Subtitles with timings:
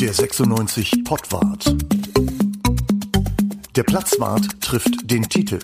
[0.00, 1.76] Der 96 Pottwart.
[3.76, 5.60] Der Platzwart trifft den Titel.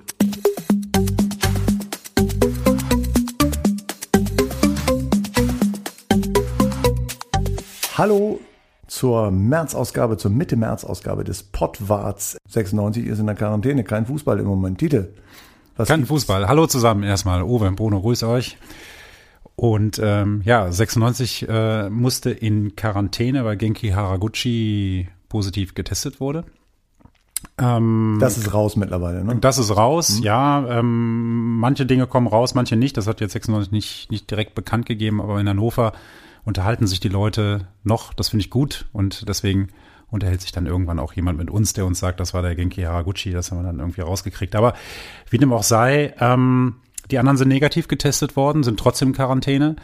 [7.98, 8.40] Hallo
[8.86, 12.36] zur März-Ausgabe, zur Mitte-März-Ausgabe des Pottwarts.
[12.48, 14.78] 96 ist in der Quarantäne, kein Fußball im Moment.
[14.78, 15.12] Titel.
[15.76, 16.46] Was kein Fußball.
[16.46, 17.42] Hallo zusammen erstmal.
[17.42, 18.56] Uwe und Bruno, grüß euch.
[19.60, 26.44] Und ähm, ja, 96 äh, musste in Quarantäne, weil Genki Haraguchi positiv getestet wurde.
[27.58, 29.36] Ähm, das ist raus mittlerweile, ne?
[29.36, 30.22] Das ist raus, mhm.
[30.22, 30.78] ja.
[30.78, 32.96] Ähm, manche Dinge kommen raus, manche nicht.
[32.96, 35.92] Das hat jetzt 96 nicht, nicht direkt bekannt gegeben, aber in Hannover
[36.46, 38.14] unterhalten sich die Leute noch.
[38.14, 39.68] Das finde ich gut und deswegen
[40.08, 42.80] unterhält sich dann irgendwann auch jemand mit uns, der uns sagt, das war der Genki
[42.80, 44.56] Haraguchi, das haben wir dann irgendwie rausgekriegt.
[44.56, 44.72] Aber
[45.28, 46.76] wie dem auch sei, ähm,
[47.12, 49.76] die anderen sind negativ getestet worden, sind trotzdem Quarantäne.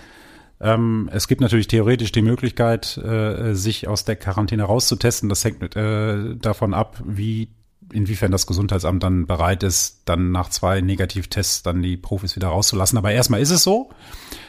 [0.61, 5.29] Ähm, es gibt natürlich theoretisch die Möglichkeit, äh, sich aus der Quarantäne rauszutesten.
[5.29, 7.49] Das hängt mit, äh, davon ab, wie
[7.93, 12.99] inwiefern das Gesundheitsamt dann bereit ist, dann nach zwei Negativtests dann die Profis wieder rauszulassen.
[12.99, 13.91] Aber erstmal ist es so.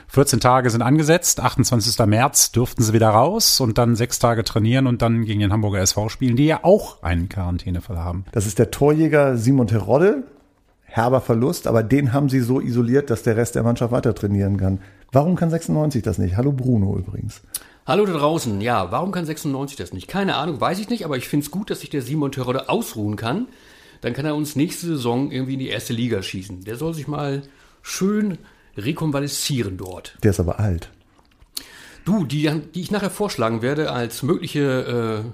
[0.10, 2.06] 14 Tage sind angesetzt, 28.
[2.06, 5.80] März dürften sie wieder raus und dann sechs Tage trainieren und dann gegen den Hamburger
[5.80, 8.24] SV spielen, die ja auch einen Quarantänefall haben.
[8.32, 10.24] Das ist der Torjäger Simon Terodde,
[10.88, 14.58] herber Verlust, aber den haben sie so isoliert, dass der Rest der Mannschaft weiter trainieren
[14.58, 14.80] kann.
[15.12, 16.36] Warum kann 96 das nicht?
[16.38, 17.42] Hallo Bruno übrigens.
[17.86, 18.60] Hallo da draußen.
[18.60, 20.08] Ja, warum kann 96 das nicht?
[20.08, 22.68] Keine Ahnung, weiß ich nicht, aber ich finde es gut, dass sich der Simon Terodde
[22.70, 23.48] ausruhen kann.
[24.02, 26.64] Dann kann er uns nächste Saison irgendwie in die erste Liga schießen.
[26.64, 27.44] Der soll sich mal
[27.82, 28.38] schön
[28.76, 30.18] rekonvaleszieren dort.
[30.24, 30.90] Der ist aber alt.
[32.06, 35.30] Du, die, die ich nachher vorschlagen werde als mögliche äh,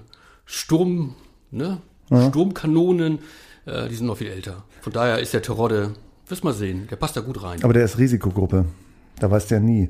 [0.45, 1.15] Sturm,
[1.51, 1.79] ne?
[2.09, 2.29] Ja.
[2.29, 3.19] Sturmkanonen,
[3.65, 4.63] äh, die sind noch viel älter.
[4.83, 5.91] Von daher ist der Terodde,
[6.27, 7.63] wirst mal sehen, der passt da gut rein.
[7.63, 8.65] Aber der ist Risikogruppe.
[9.17, 9.89] Da weißt du ja nie.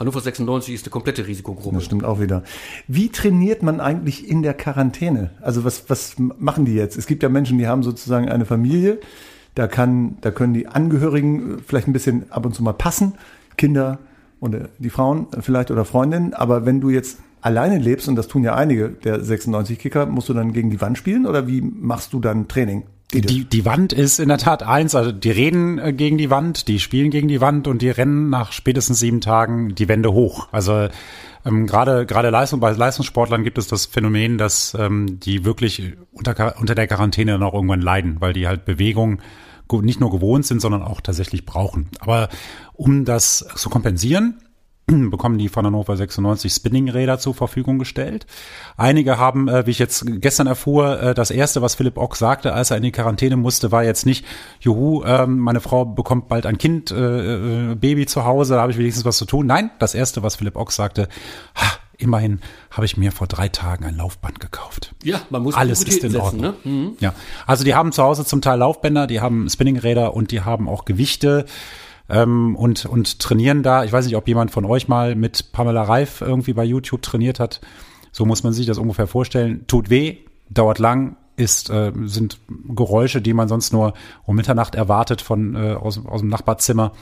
[0.00, 1.74] Hannover 96 ist eine komplette Risikogruppe.
[1.74, 2.42] Das stimmt auch wieder.
[2.88, 5.32] Wie trainiert man eigentlich in der Quarantäne?
[5.42, 6.96] Also was, was machen die jetzt?
[6.96, 9.00] Es gibt ja Menschen, die haben sozusagen eine Familie.
[9.54, 13.12] Da kann, da können die Angehörigen vielleicht ein bisschen ab und zu mal passen.
[13.58, 13.98] Kinder
[14.40, 16.32] und die Frauen vielleicht oder Freundinnen.
[16.32, 20.30] Aber wenn du jetzt alleine lebst, und das tun ja einige der 96 Kicker, musst
[20.30, 22.84] du dann gegen die Wand spielen oder wie machst du dann Training?
[23.12, 26.66] Die, die Wand ist in der Tat eins, also die reden äh, gegen die Wand,
[26.68, 30.48] die spielen gegen die Wand und die rennen nach spätestens sieben Tagen die Wände hoch.
[30.50, 30.88] Also
[31.44, 36.58] ähm, gerade gerade Leistung bei Leistungssportlern gibt es das Phänomen, dass ähm, die wirklich unter,
[36.58, 39.20] unter der Quarantäne dann auch irgendwann leiden, weil die halt Bewegung
[39.80, 41.88] nicht nur gewohnt sind, sondern auch tatsächlich brauchen.
[42.00, 42.28] Aber
[42.74, 44.36] um das zu kompensieren,
[45.10, 48.26] bekommen die von Hannover 96 Spinningräder zur Verfügung gestellt.
[48.76, 52.52] Einige haben, äh, wie ich jetzt gestern erfuhr, äh, das erste, was Philipp Ock sagte,
[52.52, 54.24] als er in die Quarantäne musste, war jetzt nicht,
[54.60, 58.72] juhu, äh, meine Frau bekommt bald ein Kind, äh, äh, Baby zu Hause, da habe
[58.72, 59.46] ich wenigstens was zu tun.
[59.46, 61.08] Nein, das erste, was Philipp Ock sagte,
[61.54, 62.40] ha, immerhin
[62.70, 64.94] habe ich mir vor drei Tagen ein Laufband gekauft.
[65.02, 66.42] Ja, man muss alles ist in setzen, Ordnung.
[66.42, 66.54] Ne?
[66.64, 66.96] Mhm.
[67.00, 67.14] Ja,
[67.46, 70.84] also die haben zu Hause zum Teil Laufbänder, die haben Spinningräder und die haben auch
[70.84, 71.46] Gewichte
[72.08, 73.84] ähm, und, und trainieren da.
[73.84, 77.40] Ich weiß nicht, ob jemand von euch mal mit Pamela Reif irgendwie bei YouTube trainiert
[77.40, 77.60] hat.
[78.12, 79.66] So muss man sich das ungefähr vorstellen.
[79.66, 80.18] Tut weh,
[80.50, 85.72] dauert lang, ist, äh, sind Geräusche, die man sonst nur um Mitternacht erwartet von äh,
[85.72, 86.92] aus, aus dem Nachbarzimmer.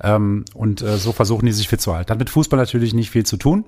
[0.00, 2.10] Ähm, und äh, so versuchen die sich fit zu halten.
[2.10, 3.64] Hat mit Fußball natürlich nicht viel zu tun.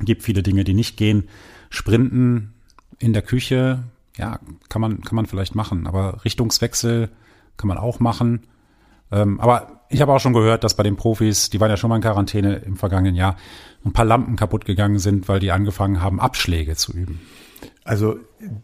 [0.00, 1.28] Gibt viele Dinge, die nicht gehen.
[1.70, 2.54] Sprinten
[2.98, 3.84] in der Küche,
[4.16, 7.10] ja, kann man, kann man vielleicht machen, aber Richtungswechsel
[7.56, 8.46] kann man auch machen.
[9.10, 11.90] Ähm, aber ich habe auch schon gehört, dass bei den Profis, die waren ja schon
[11.90, 13.36] mal in Quarantäne im vergangenen Jahr,
[13.84, 17.20] ein paar Lampen kaputt gegangen sind, weil die angefangen haben, Abschläge zu üben.
[17.84, 18.16] Also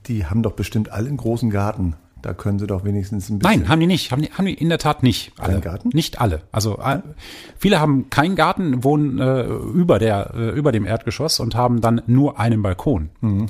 [0.07, 1.95] die haben doch bestimmt alle einen großen Garten.
[2.23, 3.61] Da können sie doch wenigstens ein bisschen.
[3.61, 4.13] Nein, haben die nicht.
[4.13, 5.33] Haben die, haben die in der Tat nicht.
[5.39, 5.55] Alle.
[5.55, 5.91] Keinen Garten?
[5.93, 6.43] Nicht alle.
[6.53, 7.01] Also äh,
[7.59, 12.01] viele haben keinen Garten, wohnen äh, über der äh, über dem Erdgeschoss und haben dann
[12.07, 13.11] nur einen Balkon.
[13.21, 13.47] Mhm.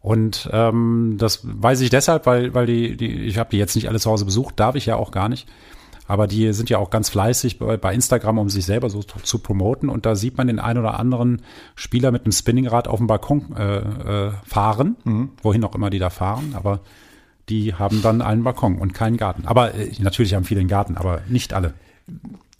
[0.00, 3.88] Und ähm, das weiß ich deshalb, weil weil die die ich habe die jetzt nicht
[3.88, 5.46] alle zu Hause besucht, darf ich ja auch gar nicht.
[6.08, 9.18] Aber die sind ja auch ganz fleißig bei, bei Instagram, um sich selber so zu,
[9.20, 9.88] zu promoten.
[9.88, 11.42] Und da sieht man den einen oder anderen
[11.74, 15.30] Spieler mit einem Spinningrad auf dem Balkon äh, äh, fahren, mhm.
[15.42, 16.54] wohin auch immer die da fahren.
[16.54, 16.80] Aber
[17.48, 19.46] die haben dann einen Balkon und keinen Garten.
[19.46, 21.74] Aber äh, natürlich haben viele einen Garten, aber nicht alle.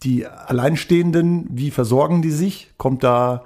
[0.03, 2.71] Die Alleinstehenden, wie versorgen die sich?
[2.77, 3.45] Kommt da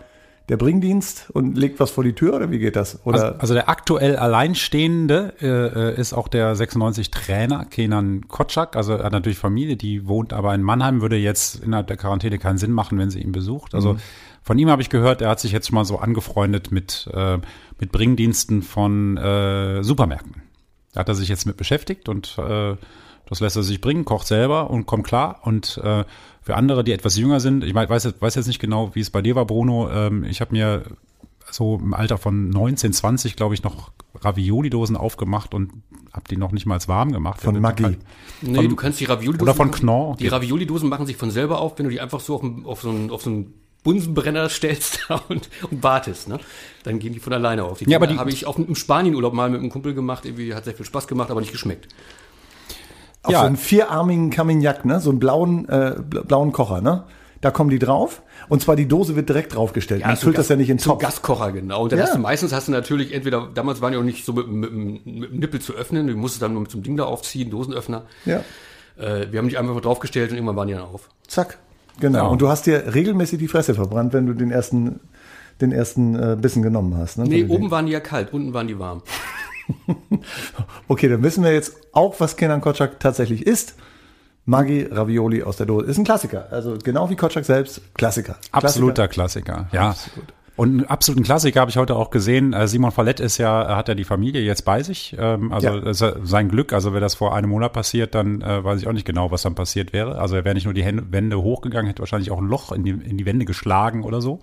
[0.52, 3.00] der Bringdienst und legt was vor die Tür oder wie geht das?
[3.06, 3.24] Oder?
[3.24, 8.76] Also, also der aktuell Alleinstehende äh, äh ist auch der 96 Trainer Kenan Kotschak.
[8.76, 12.38] Also er hat natürlich Familie, die wohnt aber in Mannheim, würde jetzt innerhalb der Quarantäne
[12.38, 13.74] keinen Sinn machen, wenn sie ihn besucht.
[13.74, 14.00] Also mhm.
[14.42, 17.38] von ihm habe ich gehört, er hat sich jetzt schon mal so angefreundet mit, äh,
[17.80, 20.42] mit Bringdiensten von äh, Supermärkten.
[20.92, 22.76] Da hat er sich jetzt mit beschäftigt und äh,
[23.26, 25.40] das lässt er sich bringen, kocht selber und kommt klar.
[25.44, 26.04] Und äh,
[26.42, 29.22] für andere, die etwas jünger sind, ich weiß, weiß jetzt nicht genau, wie es bei
[29.22, 29.90] dir war, Bruno.
[29.92, 30.84] Ähm, ich habe mir
[31.52, 35.72] so im Alter von 19, 20, glaube ich, noch Ravioli-Dosen aufgemacht und
[36.14, 37.42] habe die noch nicht mal warm gemacht.
[37.42, 37.84] Von Maggi.
[37.84, 38.00] Halt,
[38.42, 39.42] nee, von, du kannst die Ravioli-Dosen.
[39.42, 40.16] Oder von Knorr.
[40.18, 42.90] Die Ravioli-Dosen machen sich von selber auf, wenn du die einfach so auf, auf so
[42.90, 43.54] einen, auf so einen
[43.84, 46.40] Bunsenbrenner stellst und, und wartest, ne?
[46.84, 47.80] Dann gehen die von alleine auf.
[47.80, 50.54] Die ja, aber die habe ich auch im Spanienurlaub mal mit einem Kumpel gemacht, irgendwie
[50.54, 51.88] hat sehr viel Spaß gemacht, aber nicht geschmeckt.
[53.24, 53.40] Auf ja.
[53.42, 55.00] so einen vierarmigen Camignac, ne?
[55.00, 57.04] So einen blauen, äh, blauen Kocher, ne?
[57.42, 58.22] Da kommen die drauf.
[58.50, 60.02] Und zwar die Dose wird direkt draufgestellt.
[60.02, 61.02] Ja, Man füllt das ja nicht in Topf.
[61.02, 61.84] Gaskocher, genau.
[61.84, 62.06] Und dann ja.
[62.06, 64.72] hast du meistens hast du natürlich entweder, damals waren die auch nicht so mit, mit,
[64.72, 67.50] mit, dem Nippel zu öffnen, du musstest dann nur mit so einem Ding da aufziehen,
[67.50, 68.04] Dosenöffner.
[68.26, 68.44] Ja.
[68.98, 71.10] Äh, wir haben die einfach draufgestellt und irgendwann waren die dann auf.
[71.28, 71.58] Zack.
[72.00, 72.20] Genau.
[72.20, 72.28] Ja.
[72.28, 75.00] Und du hast dir regelmäßig die Fresse verbrannt, wenn du den ersten,
[75.62, 77.18] den ersten äh, Bissen genommen hast.
[77.18, 77.26] Ne?
[77.26, 79.02] Nee, oben waren die ja kalt, unten waren die warm.
[80.88, 83.76] okay, dann wissen wir jetzt auch, was Kenan Kotschak tatsächlich ist.
[84.46, 85.86] Maggi Ravioli aus der Dose.
[85.86, 86.48] Ist ein Klassiker.
[86.52, 88.38] Also genau wie Kotschak selbst, Klassiker.
[88.52, 89.76] Absoluter Klassiker, Klassiker.
[89.76, 89.90] ja.
[89.92, 90.34] Absolut.
[90.58, 92.54] Und einen absoluten Klassiker habe ich heute auch gesehen.
[92.54, 95.16] Äh, Simon Fallett ist ja, hat ja die Familie jetzt bei sich.
[95.18, 96.16] Ähm, also ja.
[96.24, 96.74] sein Glück.
[96.74, 99.42] Also wäre das vor einem Monat passiert, dann äh, weiß ich auch nicht genau, was
[99.42, 100.20] dann passiert wäre.
[100.20, 102.92] Also er wäre nicht nur die Wände hochgegangen, hätte wahrscheinlich auch ein Loch in die,
[102.92, 104.40] in die Wände geschlagen oder so.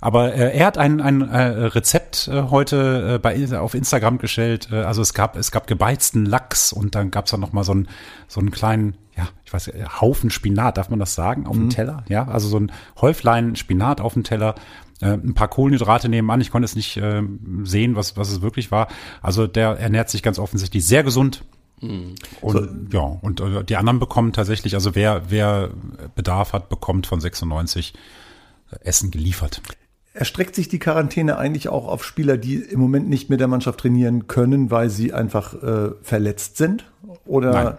[0.00, 4.68] Aber äh, er hat ein, ein äh, Rezept äh, heute äh, bei, auf Instagram gestellt.
[4.72, 7.74] Äh, also es gab, es gab gebeizten Lachs und dann gab's dann noch mal so,
[7.74, 7.88] ein,
[8.26, 9.70] so einen kleinen, ja, ich weiß,
[10.00, 11.60] Haufen Spinat, darf man das sagen, auf mhm.
[11.60, 12.04] dem Teller?
[12.08, 14.54] Ja, also so ein Häuflein Spinat auf dem Teller.
[15.02, 16.40] Äh, ein paar Kohlenhydrate nebenan.
[16.40, 17.22] Ich konnte es nicht äh,
[17.64, 18.88] sehen, was, was es wirklich war.
[19.20, 21.44] Also der ernährt sich ganz offensichtlich sehr gesund.
[21.82, 22.14] Mhm.
[22.40, 22.96] Und so.
[22.98, 25.70] ja, und äh, die anderen bekommen tatsächlich, also wer, wer
[26.14, 27.92] Bedarf hat, bekommt von 96
[28.82, 29.60] Essen geliefert.
[30.12, 33.80] Erstreckt sich die Quarantäne eigentlich auch auf Spieler, die im Moment nicht mit der Mannschaft
[33.80, 36.84] trainieren können, weil sie einfach äh, verletzt sind?
[37.26, 37.52] Oder?
[37.52, 37.74] Nein.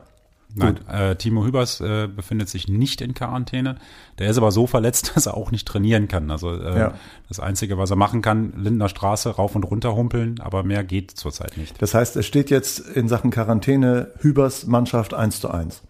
[0.54, 3.78] Nein, äh, Timo Hübers äh, befindet sich nicht in Quarantäne.
[4.19, 6.31] Der ist aber so verletzt, dass er auch nicht trainieren kann.
[6.31, 6.94] Also äh, ja.
[7.28, 11.12] das Einzige, was er machen kann, Lindner Straße rauf und runter humpeln, aber mehr geht
[11.12, 11.81] zurzeit nicht.
[11.81, 15.81] Das heißt, es steht jetzt in Sachen Quarantäne Hübers Mannschaft eins zu eins.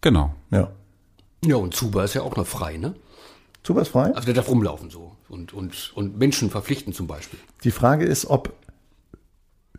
[0.00, 0.34] Genau.
[0.50, 0.70] Ja.
[1.44, 2.94] Ja, und Zuba ist ja auch noch frei, ne?
[3.68, 4.14] Zuba ist frei?
[4.14, 7.38] Also der darf rumlaufen so und, und, und Menschen verpflichten zum Beispiel.
[7.64, 8.54] Die Frage ist, ob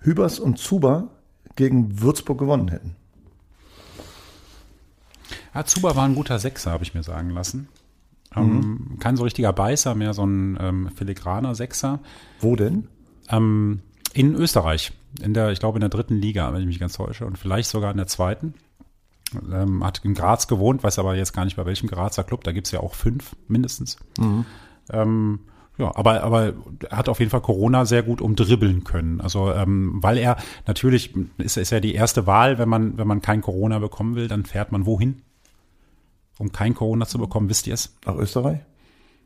[0.01, 1.07] Hübers und Zuba
[1.55, 2.95] gegen Würzburg gewonnen hätten.
[5.55, 7.67] Ja, Zuba war ein guter Sechser, habe ich mir sagen lassen.
[8.35, 8.59] Ähm,
[8.91, 8.99] mhm.
[8.99, 11.99] kein so richtiger Beißer, mehr so ein ähm, filigraner Sechser.
[12.39, 12.87] Wo denn?
[13.27, 13.81] Ähm,
[14.13, 14.91] in Österreich.
[15.19, 17.25] In der, ich glaube, in der dritten Liga, wenn ich mich ganz täusche.
[17.25, 18.53] Und vielleicht sogar in der zweiten.
[19.51, 22.43] Ähm, hat in Graz gewohnt, weiß aber jetzt gar nicht bei welchem Grazer Club.
[22.43, 23.97] Da gibt's ja auch fünf mindestens.
[24.17, 24.45] Mhm.
[24.91, 25.39] Ähm,
[25.79, 26.53] ja, aber, aber
[26.89, 29.21] er hat auf jeden Fall Corona sehr gut umdribbeln können.
[29.21, 30.35] Also, ähm, weil er
[30.67, 34.27] natürlich ist, ist ja die erste Wahl, wenn man, wenn man kein Corona bekommen will,
[34.27, 35.21] dann fährt man wohin?
[36.37, 37.95] Um kein Corona zu bekommen, wisst ihr es?
[38.05, 38.59] Nach Österreich?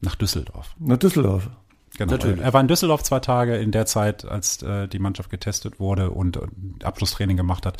[0.01, 0.75] Nach Düsseldorf.
[0.79, 1.49] Nach Düsseldorf.
[1.97, 2.11] Genau.
[2.11, 2.41] Natürlich.
[2.41, 6.11] Er war in Düsseldorf zwei Tage in der Zeit, als äh, die Mannschaft getestet wurde
[6.11, 7.77] und, und Abschlusstraining gemacht hat,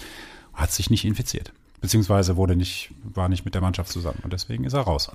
[0.53, 1.53] hat sich nicht infiziert.
[1.83, 5.12] Beziehungsweise wurde nicht, war nicht mit der Mannschaft zusammen und deswegen ist er raus.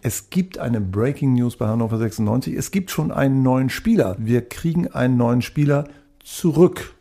[0.00, 2.54] Es gibt eine Breaking News bei Hannover 96.
[2.54, 4.16] Es gibt schon einen neuen Spieler.
[4.18, 5.90] Wir kriegen einen neuen Spieler
[6.24, 6.94] zurück.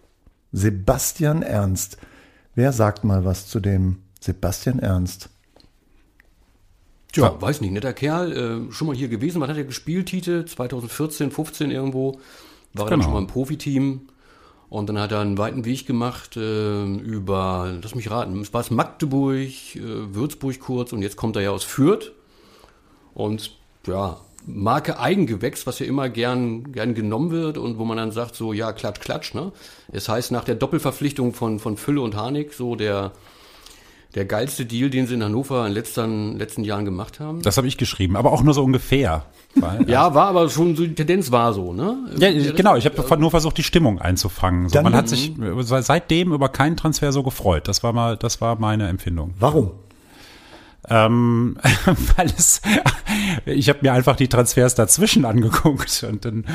[0.52, 1.98] Sebastian Ernst.
[2.54, 5.30] Wer sagt mal was zu dem Sebastian Ernst?
[7.14, 7.42] Tja, ja.
[7.42, 9.40] weiß nicht, netter Kerl, äh, schon mal hier gewesen.
[9.40, 10.44] Was hat er gespielt, Tite?
[10.44, 12.19] 2014, 15 irgendwo.
[12.74, 12.90] War genau.
[12.90, 14.09] dann schon mal im Profiteam.
[14.69, 18.62] Und dann hat er einen weiten Weg gemacht äh, über, lass mich raten, es war
[18.62, 22.12] es Magdeburg, äh, Würzburg kurz und jetzt kommt er ja aus Fürth.
[23.14, 23.52] Und
[23.86, 28.36] ja, Marke Eigengewächs, was ja immer gern, gern genommen wird und wo man dann sagt,
[28.36, 29.52] so, ja, klatsch, klatsch, ne?
[29.92, 33.12] Es heißt, nach der Doppelverpflichtung von, von Fülle und Harnik, so der,
[34.18, 37.42] der geilste Deal, den sie in Hannover in den letzten, letzten Jahren gemacht haben.
[37.42, 39.26] Das habe ich geschrieben, aber auch nur so ungefähr.
[39.56, 41.97] Weil, ja, war aber schon so, die Tendenz war so, ne?
[42.18, 44.69] Ja, genau, ich habe nur versucht, die Stimmung einzufangen.
[44.69, 47.68] So, man hat sich seitdem über keinen Transfer so gefreut.
[47.68, 49.33] Das war mal, das war meine Empfindung.
[49.40, 49.71] Warum?
[50.90, 51.57] ähm,
[52.16, 52.62] weil es,
[53.45, 56.45] ich habe mir einfach die Transfers dazwischen angeguckt und dann,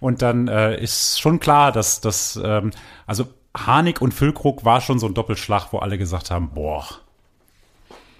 [0.00, 2.70] und dann äh, ist schon klar, dass das, ähm,
[3.06, 3.26] also
[3.56, 6.86] Harnik und Füllkrug war schon so ein Doppelschlag, wo alle gesagt haben, boah,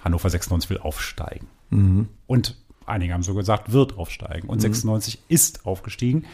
[0.04, 1.48] Hannover 96 will aufsteigen.
[1.70, 2.08] Mhm.
[2.26, 2.56] Und
[2.86, 4.48] einige haben so gesagt, wird aufsteigen.
[4.48, 4.62] Und mhm.
[4.62, 6.24] 96 ist aufgestiegen.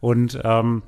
[0.00, 0.82] Und ähm,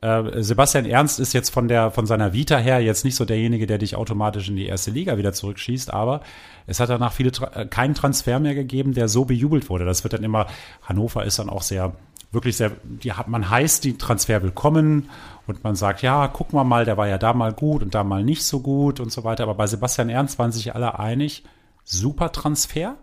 [0.00, 3.66] äh, Sebastian Ernst ist jetzt von der von seiner Vita her jetzt nicht so derjenige,
[3.66, 6.20] der dich automatisch in die erste Liga wieder zurückschießt, aber
[6.66, 9.84] es hat danach viele äh, keinen Transfer mehr gegeben, der so bejubelt wurde.
[9.84, 10.46] Das wird dann immer
[10.82, 11.94] Hannover ist dann auch sehr
[12.30, 15.08] wirklich sehr die hat man heißt die Transfer willkommen
[15.48, 18.04] und man sagt, ja, guck mal mal, der war ja da mal gut und da
[18.04, 21.42] mal nicht so gut und so weiter, aber bei Sebastian Ernst waren sich alle einig,
[21.90, 22.96] super Transfer.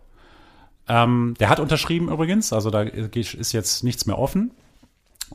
[0.87, 4.51] Ähm, der hat unterschrieben übrigens, also da ist jetzt nichts mehr offen.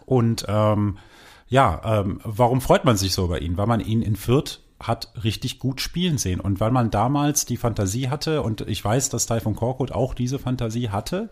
[0.07, 0.99] Und ähm,
[1.49, 3.57] ja, ähm, warum freut man sich so über ihn?
[3.57, 6.41] Weil man ihn in Fürth hat richtig gut spielen sehen.
[6.41, 10.39] Und weil man damals die Fantasie hatte, und ich weiß, dass Taifun Korkut auch diese
[10.39, 11.29] Fantasie hatte,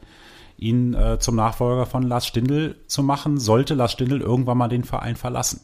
[0.58, 4.84] ihn äh, zum Nachfolger von Lars Stindl zu machen, sollte Lars Stindl irgendwann mal den
[4.84, 5.60] Verein verlassen.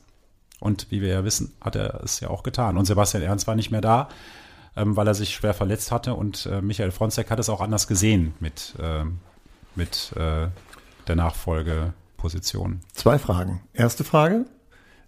[0.61, 2.79] Und wie wir ja wissen, hat er es ja auch getan.
[2.79, 4.09] Und Sebastian Ernst war nicht mehr da,
[4.77, 6.15] ähm, weil er sich schwer verletzt hatte.
[6.15, 9.05] Und äh, Michael Fronzek hat es auch anders gesehen mit, äh,
[9.75, 10.49] mit äh,
[11.07, 12.81] der Nachfolgeposition.
[12.93, 13.63] Zwei Fragen.
[13.73, 14.47] Erste Frage.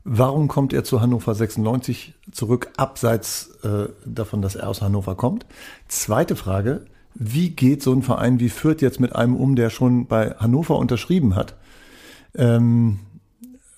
[0.04, 5.46] Warum kommt er zu Hannover 96 zurück, abseits äh, davon, dass er aus Hannover kommt?
[5.88, 10.06] Zweite Frage, wie geht so ein Verein wie Fürth jetzt mit einem um, der schon
[10.06, 11.56] bei Hannover unterschrieben hat
[12.36, 13.05] ähm, äh,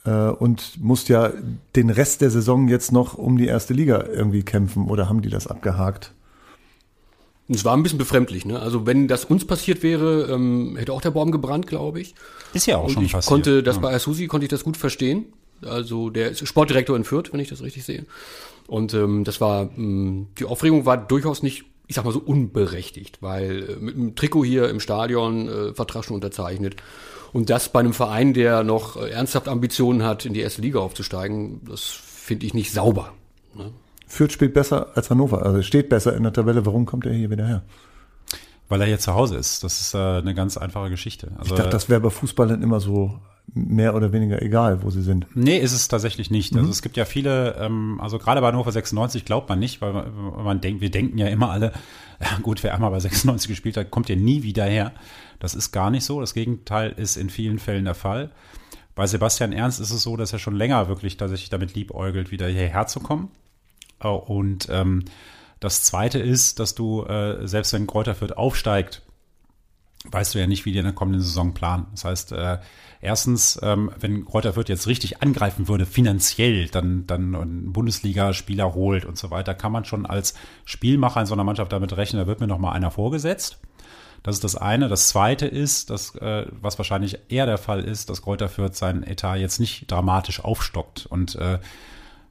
[0.05, 1.33] und muss ja
[1.76, 5.28] den Rest der Saison jetzt noch um die erste Liga irgendwie kämpfen oder haben die
[5.28, 6.12] das abgehakt?
[7.50, 8.61] Es war ein bisschen befremdlich, ne?
[8.61, 12.14] Also wenn das uns passiert wäre, ähm, hätte auch der Baum gebrannt, glaube ich.
[12.52, 13.28] Ist ja auch und schon ich passiert.
[13.28, 13.83] konnte das ja.
[13.83, 15.26] bei Asusi konnte ich das gut verstehen.
[15.62, 18.05] Also der ist Sportdirektor in Fürth, wenn ich das richtig sehe.
[18.67, 23.23] Und ähm, das war ähm, die Aufregung war durchaus nicht, ich sag mal so unberechtigt,
[23.23, 26.76] weil äh, mit einem Trikot hier im Stadion äh, Vertrag schon unterzeichnet.
[27.33, 30.78] Und das bei einem Verein, der noch äh, ernsthaft Ambitionen hat, in die erste Liga
[30.78, 33.14] aufzusteigen, das finde ich nicht sauber.
[33.54, 33.73] Ne?
[34.07, 36.64] Fürth spielt besser als Hannover, also steht besser in der Tabelle.
[36.64, 37.62] Warum kommt er hier wieder her?
[38.68, 39.64] Weil er jetzt zu Hause ist.
[39.64, 41.33] Das ist äh, eine ganz einfache Geschichte.
[41.38, 43.18] Also, ich dachte, das wäre bei Fußballern immer so
[43.55, 45.26] mehr oder weniger egal, wo sie sind.
[45.35, 46.52] Nee, ist es tatsächlich nicht.
[46.52, 46.61] Mhm.
[46.61, 49.93] Also es gibt ja viele, ähm, also gerade bei Hannover 96 glaubt man nicht, weil
[49.93, 51.73] man, man denkt, wir denken ja immer alle,
[52.21, 54.93] ja gut, wer einmal bei 96 gespielt hat, kommt ja nie wieder her.
[55.38, 56.21] Das ist gar nicht so.
[56.21, 58.31] Das Gegenteil ist in vielen Fällen der Fall.
[58.95, 62.49] Bei Sebastian Ernst ist es so, dass er schon länger wirklich tatsächlich damit liebäugelt, wieder
[62.49, 63.31] hierher zu kommen.
[64.00, 65.05] Und ähm,
[65.61, 69.02] das Zweite ist, dass du, äh, selbst wenn Kräuter Fürth aufsteigt,
[70.11, 71.87] weißt du ja nicht, wie die in der kommenden Saison planen.
[71.93, 72.59] Das heißt, äh,
[73.00, 79.05] erstens, ähm, wenn Kräuter Fürth jetzt richtig angreifen würde, finanziell, dann, dann einen Bundesliga-Spieler holt
[79.05, 82.26] und so weiter, kann man schon als Spielmacher in so einer Mannschaft damit rechnen, da
[82.26, 83.59] wird mir noch mal einer vorgesetzt.
[84.23, 84.88] Das ist das eine.
[84.88, 89.05] Das zweite ist, dass, äh, was wahrscheinlich eher der Fall ist, dass Kräuter Fürth seinen
[89.05, 91.59] Etat jetzt nicht dramatisch aufstockt und äh,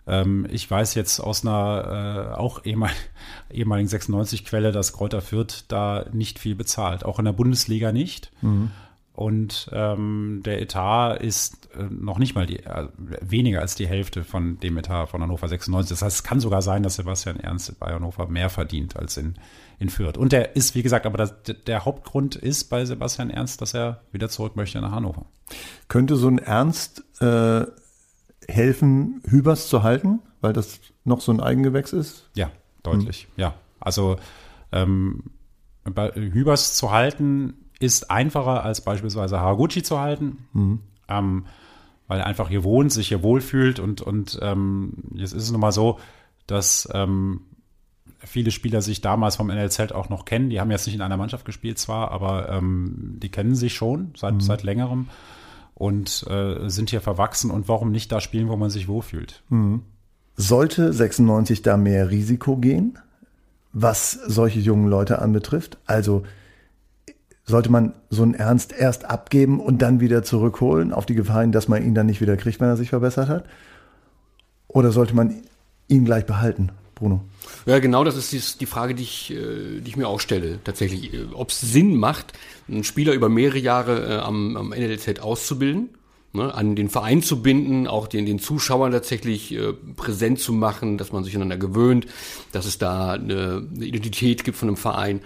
[0.07, 2.91] ähm, ich weiß jetzt aus einer äh, auch ehemal,
[3.51, 8.31] ehemaligen 96-Quelle, dass Kräuter Fürth da nicht viel bezahlt, auch in der Bundesliga nicht.
[8.41, 8.71] Mhm.
[9.17, 12.87] Und ähm, der Etat ist äh, noch nicht mal die, äh,
[13.19, 15.89] weniger als die Hälfte von dem Etat von Hannover 96.
[15.89, 19.33] Das heißt, es kann sogar sein, dass Sebastian Ernst bei Hannover mehr verdient als in,
[19.79, 20.19] in Fürth.
[20.19, 21.33] Und der ist, wie gesagt, aber das,
[21.65, 25.25] der Hauptgrund ist bei Sebastian Ernst, dass er wieder zurück möchte nach Hannover.
[25.87, 27.65] Könnte so ein Ernst äh,
[28.47, 32.29] helfen, Hübers zu halten, weil das noch so ein Eigengewächs ist?
[32.35, 32.51] Ja,
[32.83, 33.23] deutlich.
[33.23, 33.31] Hm.
[33.37, 34.17] Ja, also
[34.71, 35.23] ähm,
[35.85, 40.79] bei Hübers zu halten ist einfacher als beispielsweise Haraguchi zu halten, mhm.
[41.07, 41.45] ähm,
[42.07, 45.61] weil er einfach hier wohnt, sich hier wohlfühlt und und ähm, jetzt ist es nun
[45.61, 45.99] mal so,
[46.47, 47.41] dass ähm,
[48.19, 50.49] viele Spieler sich damals vom NLZ auch noch kennen.
[50.49, 54.13] Die haben jetzt nicht in einer Mannschaft gespielt zwar, aber ähm, die kennen sich schon
[54.15, 54.41] seit mhm.
[54.41, 55.09] seit längerem
[55.75, 59.43] und äh, sind hier verwachsen und warum nicht da spielen, wo man sich wohlfühlt.
[59.49, 59.83] Mhm.
[60.35, 62.97] Sollte 96 da mehr Risiko gehen,
[63.73, 65.77] was solche jungen Leute anbetrifft?
[65.85, 66.23] Also
[67.47, 71.53] sollte man so einen Ernst erst abgeben und dann wieder zurückholen, auf die Gefahr hin,
[71.53, 73.45] dass man ihn dann nicht wieder kriegt, wenn er sich verbessert hat?
[74.67, 75.41] Oder sollte man
[75.87, 77.23] ihn gleich behalten, Bruno?
[77.65, 81.13] Ja, genau, das ist die Frage, die ich, äh, die ich mir auch stelle, tatsächlich.
[81.13, 82.33] Äh, Ob es Sinn macht,
[82.67, 85.91] einen Spieler über mehrere Jahre äh, am, am NLZ auszubilden,
[86.33, 89.57] ne, an den Verein zu binden, auch den, den Zuschauern tatsächlich
[89.95, 92.07] präsent zu machen, dass man sich aneinander gewöhnt,
[92.51, 95.21] dass es da eine Identität gibt von einem Verein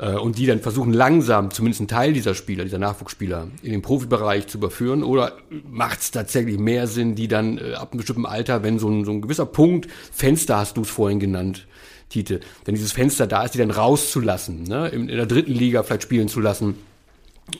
[0.00, 3.82] äh, und die dann versuchen langsam zumindest einen Teil dieser Spieler, dieser Nachwuchsspieler in den
[3.82, 5.02] Profibereich zu überführen?
[5.02, 5.36] Oder
[5.70, 9.04] macht es tatsächlich mehr Sinn, die dann äh, ab einem bestimmten Alter, wenn so ein,
[9.04, 11.66] so ein gewisser Punkt, Fenster hast du es vorhin genannt,
[12.08, 15.82] Tite, wenn dieses Fenster da ist, die dann rauszulassen, ne, in, in der dritten Liga
[15.82, 16.76] vielleicht spielen zu lassen,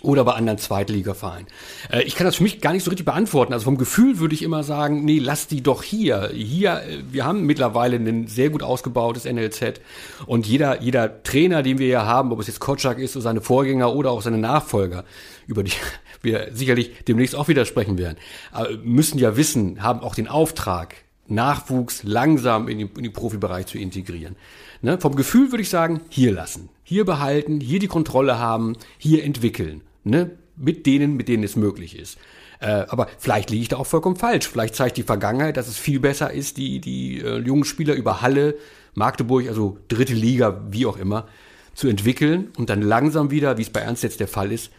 [0.03, 1.47] oder bei anderen Zweitligavereinen.
[1.91, 3.53] Äh, ich kann das für mich gar nicht so richtig beantworten.
[3.53, 6.31] Also vom Gefühl würde ich immer sagen, nee, lass die doch hier.
[6.33, 9.81] Hier, äh, wir haben mittlerweile ein sehr gut ausgebautes NLZ
[10.27, 13.41] und jeder, jeder Trainer, den wir hier haben, ob es jetzt Kotschak ist oder seine
[13.41, 15.05] Vorgänger oder auch seine Nachfolger,
[15.47, 15.73] über die
[16.23, 18.19] wir sicherlich demnächst auch wieder sprechen werden,
[18.57, 20.95] äh, müssen ja wissen, haben auch den Auftrag,
[21.27, 24.37] Nachwuchs langsam in, den, in den Profibereich zu integrieren.
[24.83, 24.99] Ne?
[24.99, 29.83] Vom Gefühl würde ich sagen, hier lassen, hier behalten, hier die Kontrolle haben, hier entwickeln.
[30.05, 30.31] Ne?
[30.57, 32.19] Mit denen, mit denen es möglich ist.
[32.61, 34.49] Äh, aber vielleicht liege ich da auch vollkommen falsch.
[34.49, 38.21] Vielleicht zeigt die Vergangenheit, dass es viel besser ist, die, die äh, jungen Spieler über
[38.21, 38.55] Halle,
[38.95, 41.27] Magdeburg, also dritte Liga, wie auch immer,
[41.75, 44.71] zu entwickeln und dann langsam wieder, wie es bei Ernst jetzt der Fall ist,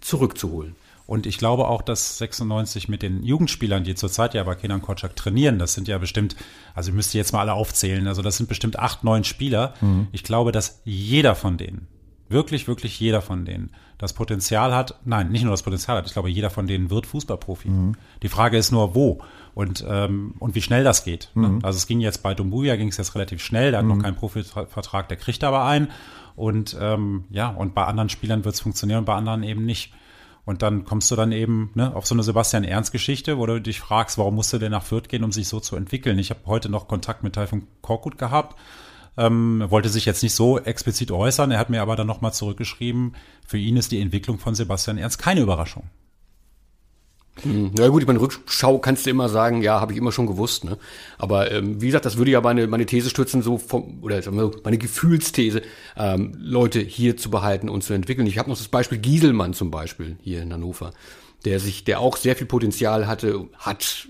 [0.00, 0.76] zurückzuholen.
[1.08, 5.16] Und ich glaube auch, dass 96 mit den Jugendspielern, die zurzeit ja bei Kenan Kotschak
[5.16, 6.36] trainieren, das sind ja bestimmt,
[6.74, 9.72] also ich müsste jetzt mal alle aufzählen, also das sind bestimmt acht, neun Spieler.
[9.80, 10.08] Mhm.
[10.12, 11.88] Ich glaube, dass jeder von denen,
[12.28, 16.12] wirklich, wirklich jeder von denen, das Potenzial hat, nein, nicht nur das Potenzial hat, ich
[16.12, 17.70] glaube, jeder von denen wird Fußballprofi.
[17.70, 17.94] Mhm.
[18.22, 19.22] Die Frage ist nur, wo
[19.54, 21.30] und, ähm, und wie schnell das geht.
[21.34, 21.48] Ne?
[21.48, 21.64] Mhm.
[21.64, 24.02] Also es ging jetzt bei Dumbuya, ging es jetzt relativ schnell, der hat noch mhm.
[24.02, 25.88] keinen Profivertrag, der kriegt aber einen.
[26.36, 29.94] Und ähm, ja, und bei anderen Spielern wird es funktionieren, bei anderen eben nicht.
[30.48, 33.80] Und dann kommst du dann eben ne, auf so eine Sebastian Ernst-Geschichte, wo du dich
[33.80, 36.18] fragst, warum musste der nach Fürth gehen, um sich so zu entwickeln.
[36.18, 38.58] Ich habe heute noch Kontakt mit Taifun Korkut gehabt.
[39.18, 41.50] Ähm, wollte sich jetzt nicht so explizit äußern.
[41.50, 43.14] Er hat mir aber dann nochmal zurückgeschrieben,
[43.46, 45.82] für ihn ist die Entwicklung von Sebastian Ernst keine Überraschung.
[47.42, 50.26] Hm, na gut, ich meine, Rückschau kannst du immer sagen, ja, habe ich immer schon
[50.26, 50.78] gewusst, ne?
[51.18, 54.78] Aber ähm, wie gesagt, das würde ja meine, meine These stützen, so vom, oder meine
[54.78, 55.62] Gefühlsthese,
[55.96, 58.26] ähm, Leute hier zu behalten und zu entwickeln.
[58.26, 60.92] Ich habe noch das Beispiel Gieselmann zum Beispiel hier in Hannover,
[61.44, 64.08] der sich, der auch sehr viel Potenzial hatte, hat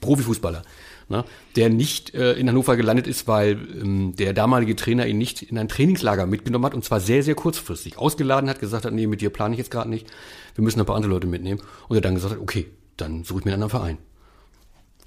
[0.00, 0.62] Profifußballer
[1.10, 1.24] ne,
[1.56, 5.58] der nicht äh, in Hannover gelandet ist, weil ähm, der damalige Trainer ihn nicht in
[5.58, 7.98] ein Trainingslager mitgenommen hat und zwar sehr, sehr kurzfristig.
[7.98, 10.06] Ausgeladen hat, gesagt hat, nee, mit dir plane ich jetzt gerade nicht,
[10.54, 11.60] wir müssen ein paar andere Leute mitnehmen.
[11.88, 12.66] Und er dann gesagt hat, okay,
[12.96, 13.98] dann suche ich mir einen anderen Verein.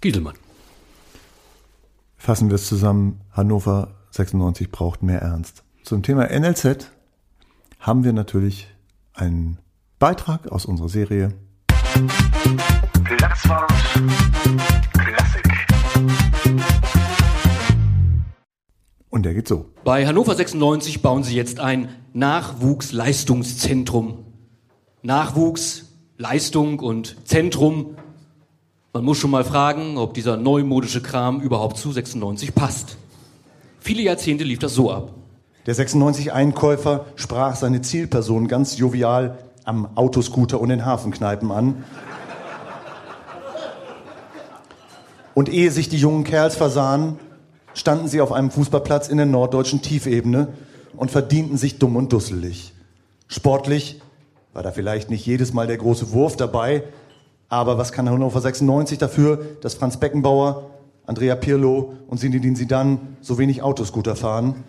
[0.01, 0.35] Gieselmann.
[2.17, 5.63] Fassen wir es zusammen, Hannover 96 braucht mehr Ernst.
[5.83, 6.89] Zum Thema NLZ
[7.79, 8.67] haben wir natürlich
[9.13, 9.59] einen
[9.99, 11.33] Beitrag aus unserer Serie.
[13.03, 13.71] Platzwart
[19.13, 19.69] Und der geht so.
[19.83, 24.22] Bei Hannover 96 bauen sie jetzt ein Nachwuchsleistungszentrum.
[25.05, 27.97] Nachwuchs, Leistung und Zentrum.
[28.93, 32.95] Man muss schon mal fragen, ob dieser neumodische Kram überhaupt zu 96 passt.
[33.81, 35.13] Viele Jahrzehnte lief das so ab.
[35.65, 41.83] Der 96-Einkäufer sprach seine Zielperson ganz jovial am Autoscooter und den Hafenkneipen an.
[45.33, 47.19] Und ehe sich die jungen Kerls versahen,
[47.73, 50.47] standen sie auf einem Fußballplatz in der norddeutschen Tiefebene
[50.95, 52.73] und verdienten sich dumm und dusselig.
[53.27, 53.99] Sportlich
[54.53, 56.83] war da vielleicht nicht jedes Mal der große Wurf dabei,
[57.49, 60.69] aber was kann Hannover 96 dafür, dass Franz Beckenbauer,
[61.05, 64.63] Andrea Pirlo und Zinedine Zidane so wenig Autoscooter fahren?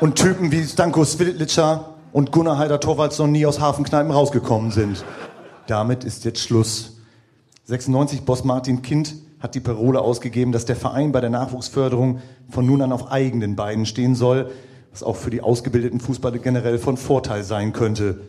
[0.00, 5.04] Und Typen wie Stanko Svilica und Gunnar Heider Torvalds noch nie aus Hafenkneipen rausgekommen sind.
[5.66, 6.96] Damit ist jetzt Schluss.
[7.64, 12.64] 96 Boss Martin Kind hat die Parole ausgegeben, dass der Verein bei der Nachwuchsförderung von
[12.64, 14.50] nun an auf eigenen Beinen stehen soll,
[14.92, 18.20] was auch für die ausgebildeten Fußballer generell von Vorteil sein könnte.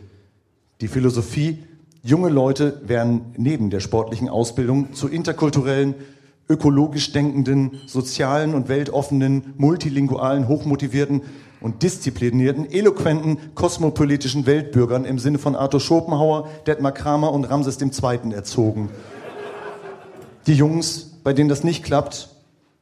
[0.80, 1.64] Die Philosophie,
[2.02, 5.94] junge Leute werden neben der sportlichen Ausbildung zu interkulturellen,
[6.48, 11.22] ökologisch denkenden, sozialen und weltoffenen, multilingualen, hochmotivierten
[11.60, 18.32] und disziplinierten, eloquenten, kosmopolitischen Weltbürgern im Sinne von Arthur Schopenhauer, Detmar Kramer und Ramses II.
[18.32, 18.90] erzogen.
[20.46, 22.30] Die Jungs, bei denen das nicht klappt,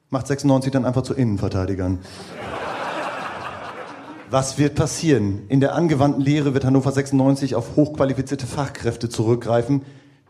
[0.08, 1.98] macht 96 dann einfach zu Innenverteidigern.
[4.30, 5.42] Was wird passieren?
[5.48, 9.82] In der angewandten Lehre wird Hannover 96 auf hochqualifizierte Fachkräfte zurückgreifen,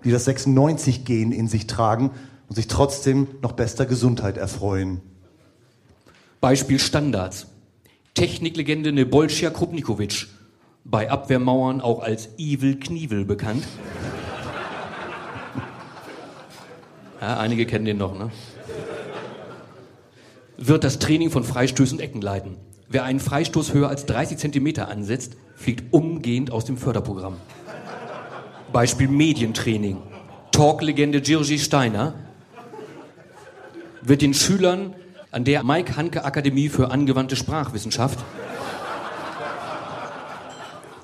[0.05, 2.11] die das 96-Gen in sich tragen
[2.49, 5.03] und sich trotzdem noch bester Gesundheit erfreuen.
[6.41, 7.49] Beispiel Standards.
[8.15, 10.29] Techniklegende Nebolscha Krupnikovic,
[10.85, 13.65] bei Abwehrmauern auch als Evil Knievel bekannt.
[17.21, 18.31] Ja, einige kennen den noch, ne?
[20.57, 22.57] Wird das Training von Freistößen und Ecken leiten.
[22.93, 27.37] Wer einen Freistoß höher als 30 Zentimeter ansetzt, fliegt umgehend aus dem Förderprogramm.
[28.73, 29.99] Beispiel Medientraining.
[30.51, 32.15] Talklegende Jirgi Steiner
[34.03, 34.97] wird den Schülern
[35.31, 38.19] an der Mike Hanke Akademie für angewandte Sprachwissenschaft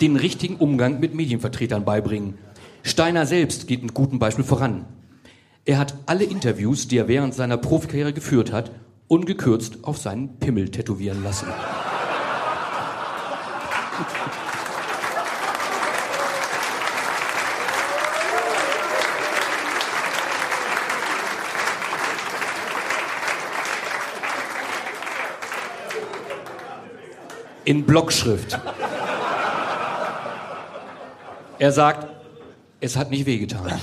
[0.00, 2.36] den richtigen Umgang mit Medienvertretern beibringen.
[2.82, 4.86] Steiner selbst geht mit gutem Beispiel voran.
[5.64, 8.72] Er hat alle Interviews, die er während seiner Profikarriere geführt hat,
[9.08, 11.48] ungekürzt auf seinen Pimmel tätowieren lassen.
[27.64, 28.60] In Blockschrift.
[31.58, 32.06] Er sagt,
[32.80, 33.80] es hat nicht wehgetan.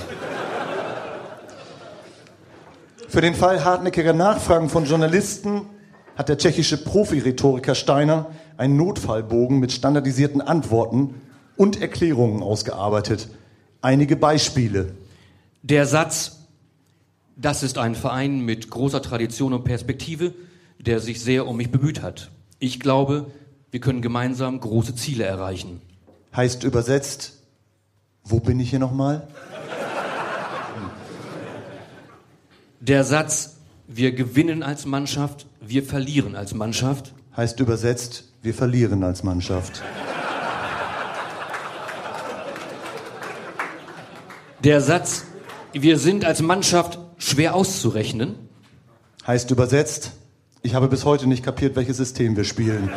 [3.14, 5.66] Für den Fall hartnäckiger Nachfragen von Journalisten
[6.16, 11.14] hat der tschechische Profi-Rhetoriker Steiner einen Notfallbogen mit standardisierten Antworten
[11.56, 13.28] und Erklärungen ausgearbeitet.
[13.82, 14.96] Einige Beispiele.
[15.62, 16.40] Der Satz,
[17.36, 20.34] das ist ein Verein mit großer Tradition und Perspektive,
[20.80, 22.32] der sich sehr um mich bemüht hat.
[22.58, 23.26] Ich glaube,
[23.70, 25.80] wir können gemeinsam große Ziele erreichen.
[26.34, 27.34] Heißt übersetzt,
[28.24, 29.28] wo bin ich hier nochmal?
[32.86, 33.56] Der Satz,
[33.88, 37.14] wir gewinnen als Mannschaft, wir verlieren als Mannschaft.
[37.34, 39.82] Heißt übersetzt, wir verlieren als Mannschaft.
[44.62, 45.24] Der Satz,
[45.72, 48.34] wir sind als Mannschaft schwer auszurechnen.
[49.26, 50.12] Heißt übersetzt,
[50.60, 52.90] ich habe bis heute nicht kapiert, welches System wir spielen.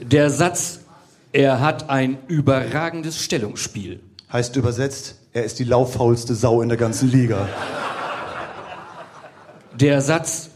[0.00, 0.80] Der Satz,
[1.32, 4.00] er hat ein überragendes Stellungsspiel.
[4.32, 7.48] Heißt übersetzt, er ist die lauffaulste Sau in der ganzen Liga.
[9.78, 10.48] Der Satz,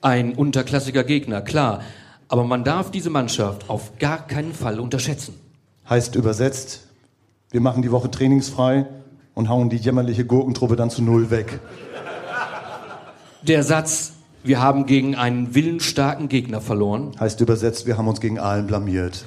[0.00, 1.82] ein unterklassiger Gegner, klar.
[2.26, 5.34] Aber man darf diese Mannschaft auf gar keinen Fall unterschätzen.
[5.88, 6.88] Heißt übersetzt,
[7.50, 8.86] wir machen die Woche trainingsfrei
[9.34, 11.60] und hauen die jämmerliche Gurkentruppe dann zu Null weg.
[13.42, 17.12] Der Satz, wir haben gegen einen willensstarken Gegner verloren.
[17.20, 19.24] Heißt übersetzt, wir haben uns gegen Aalen blamiert.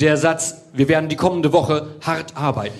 [0.00, 2.74] Der Satz, wir werden die kommende Woche hart arbeiten.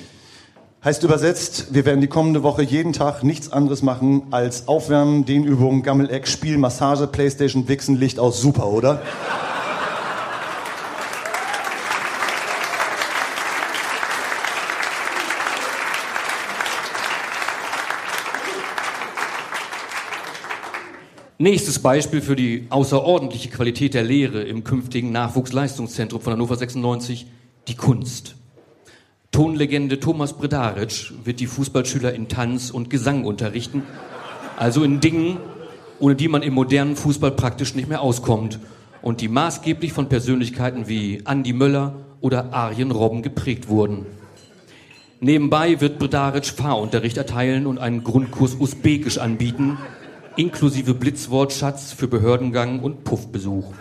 [0.85, 5.83] Heißt übersetzt, wir werden die kommende Woche jeden Tag nichts anderes machen als Aufwärmen, Dehnübungen,
[5.83, 8.41] Gammeleck, Spiel, Massage, Playstation, Wichsen, Licht aus.
[8.41, 9.01] Super, oder?
[21.45, 27.27] Nächstes Beispiel für die außerordentliche Qualität der Lehre im künftigen Nachwuchsleistungszentrum von Hannover 96,
[27.69, 28.37] die Kunst.
[29.31, 33.83] Tonlegende Thomas Bredaric wird die Fußballschüler in Tanz und Gesang unterrichten,
[34.57, 35.37] also in Dingen,
[36.01, 38.59] ohne die man im modernen Fußball praktisch nicht mehr auskommt
[39.03, 44.07] und die maßgeblich von Persönlichkeiten wie Andy Möller oder Arjen Robben geprägt wurden.
[45.21, 49.77] Nebenbei wird Bredaric Fahrunterricht erteilen und einen Grundkurs Usbekisch anbieten,
[50.37, 53.73] inklusive Blitzwortschatz für Behördengang und Puffbesuch.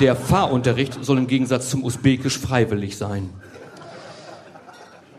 [0.00, 3.30] Der Fahrunterricht soll im Gegensatz zum Usbekisch freiwillig sein.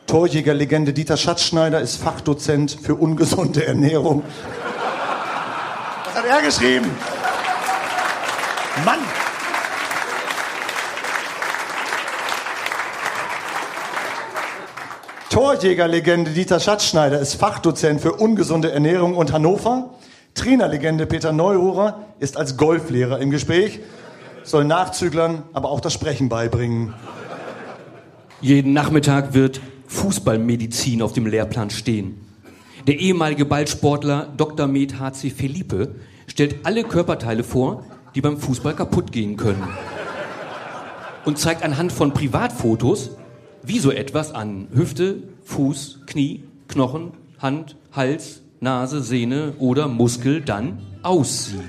[0.07, 4.23] Torjägerlegende Dieter Schatzschneider ist Fachdozent für ungesunde Ernährung.
[6.05, 6.89] Was hat er geschrieben?
[8.83, 8.99] Mann!
[15.29, 19.91] Torjägerlegende Dieter Schatzschneider ist Fachdozent für ungesunde Ernährung und Hannover.
[20.41, 23.79] Trainerlegende Peter Neururer ist als Golflehrer im Gespräch,
[24.41, 26.95] soll Nachzüglern aber auch das Sprechen beibringen.
[28.41, 32.25] Jeden Nachmittag wird Fußballmedizin auf dem Lehrplan stehen.
[32.87, 34.65] Der ehemalige Ballsportler Dr.
[34.65, 35.93] Med HC Felipe
[36.25, 39.67] stellt alle Körperteile vor, die beim Fußball kaputt gehen können.
[41.23, 43.11] Und zeigt anhand von Privatfotos,
[43.61, 50.77] wie so etwas an Hüfte, Fuß, Knie, Knochen, Hand, Hals, Nase, Sehne oder Muskel dann
[51.01, 51.63] aussieht.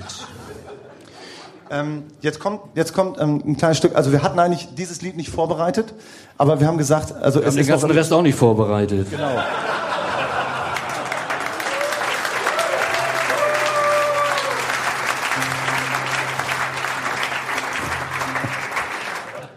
[1.71, 3.95] Ähm, jetzt kommt, jetzt kommt ähm, ein kleines Stück.
[3.95, 5.91] Also wir hatten eigentlich dieses Lied nicht vorbereitet,
[6.37, 9.07] aber wir haben gesagt, also Wir haben den ganzen Rest auch nicht vorbereitet.
[9.09, 9.41] Genau.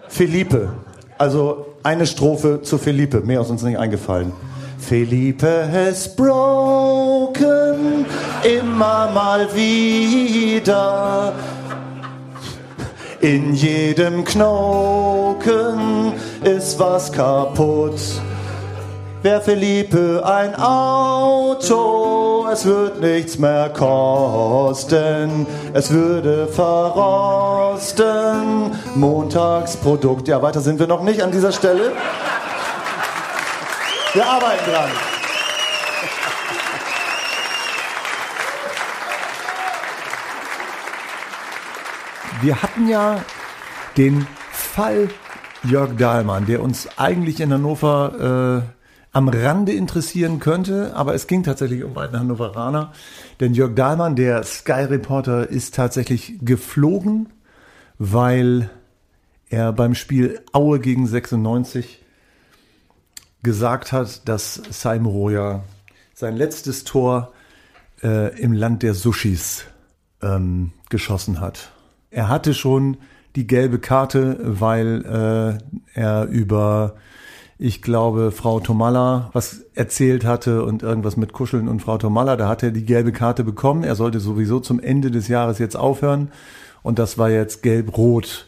[0.09, 0.73] Felipe.
[1.19, 3.21] Also eine Strophe zu Felipe.
[3.21, 4.33] Mehr ist uns nicht eingefallen.
[4.79, 7.06] Felipe has broken
[8.43, 11.33] immer mal wieder.
[13.21, 16.13] In jedem Knochen
[16.45, 18.01] ist was kaputt.
[19.23, 27.97] Wär Felipe ein Auto, es wird nichts mehr kosten, es würde verrosten.
[28.95, 30.29] Montagsprodukt.
[30.29, 31.91] Ja, weiter sind wir noch nicht an dieser Stelle.
[34.13, 35.16] Wir arbeiten dran.
[42.43, 43.25] Wir hatten ja
[43.97, 45.09] den Fall
[45.65, 48.77] Jörg Dahlmann, der uns eigentlich in Hannover äh,
[49.17, 52.93] am Rande interessieren könnte, aber es ging tatsächlich um einen Hannoveraner.
[53.41, 57.31] Denn Jörg Dahlmann, der Sky-Reporter, ist tatsächlich geflogen,
[57.99, 58.69] weil
[59.49, 62.05] er beim Spiel Aue gegen 96
[63.43, 65.65] gesagt hat, dass Saim Roya
[66.13, 67.33] sein letztes Tor
[68.03, 69.65] äh, im Land der Sushis
[70.21, 71.71] ähm, geschossen hat.
[72.11, 72.99] Er hatte schon
[73.35, 75.05] die gelbe Karte, weil
[75.95, 76.97] äh, er über,
[77.59, 82.37] ich glaube, Frau Tomalla was erzählt hatte und irgendwas mit Kuscheln und Frau Tomalla.
[82.37, 83.85] Da hat er die gelbe Karte bekommen.
[83.85, 86.31] Er sollte sowieso zum Ende des Jahres jetzt aufhören.
[86.83, 88.47] Und das war jetzt gelb-rot.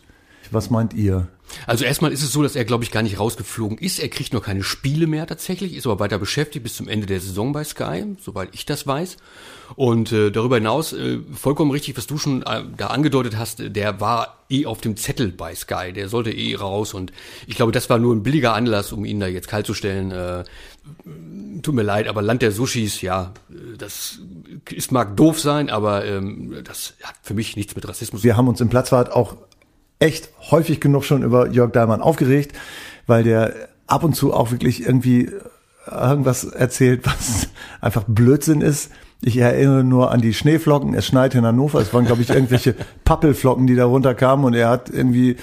[0.50, 1.28] Was meint ihr?
[1.66, 3.98] Also erstmal ist es so, dass er, glaube ich, gar nicht rausgeflogen ist.
[3.98, 7.20] Er kriegt noch keine Spiele mehr tatsächlich, ist aber weiter beschäftigt bis zum Ende der
[7.20, 9.16] Saison bei Sky, soweit ich das weiß.
[9.76, 14.00] Und äh, darüber hinaus, äh, vollkommen richtig, was du schon äh, da angedeutet hast, der
[14.00, 16.94] war eh auf dem Zettel bei Sky, der sollte eh raus.
[16.94, 17.12] Und
[17.46, 20.10] ich glaube, das war nur ein billiger Anlass, um ihn da jetzt kalt zu stellen.
[20.10, 20.44] Äh,
[21.62, 23.32] tut mir leid, aber Land der Sushis, ja,
[23.76, 24.20] das
[24.70, 28.24] ist mag doof sein, aber ähm, das hat für mich nichts mit Rassismus.
[28.24, 29.36] Wir haben uns im Platzwart auch
[29.98, 32.52] echt häufig genug schon über Jörg Dahlmann aufgeregt,
[33.06, 35.30] weil der ab und zu auch wirklich irgendwie
[35.90, 37.48] irgendwas erzählt, was
[37.80, 38.90] einfach Blödsinn ist.
[39.20, 40.94] Ich erinnere nur an die Schneeflocken.
[40.94, 41.80] Es schneit in Hannover.
[41.80, 44.44] Es waren, glaube ich, irgendwelche Pappelflocken, die da runterkamen.
[44.44, 45.36] Und er hat irgendwie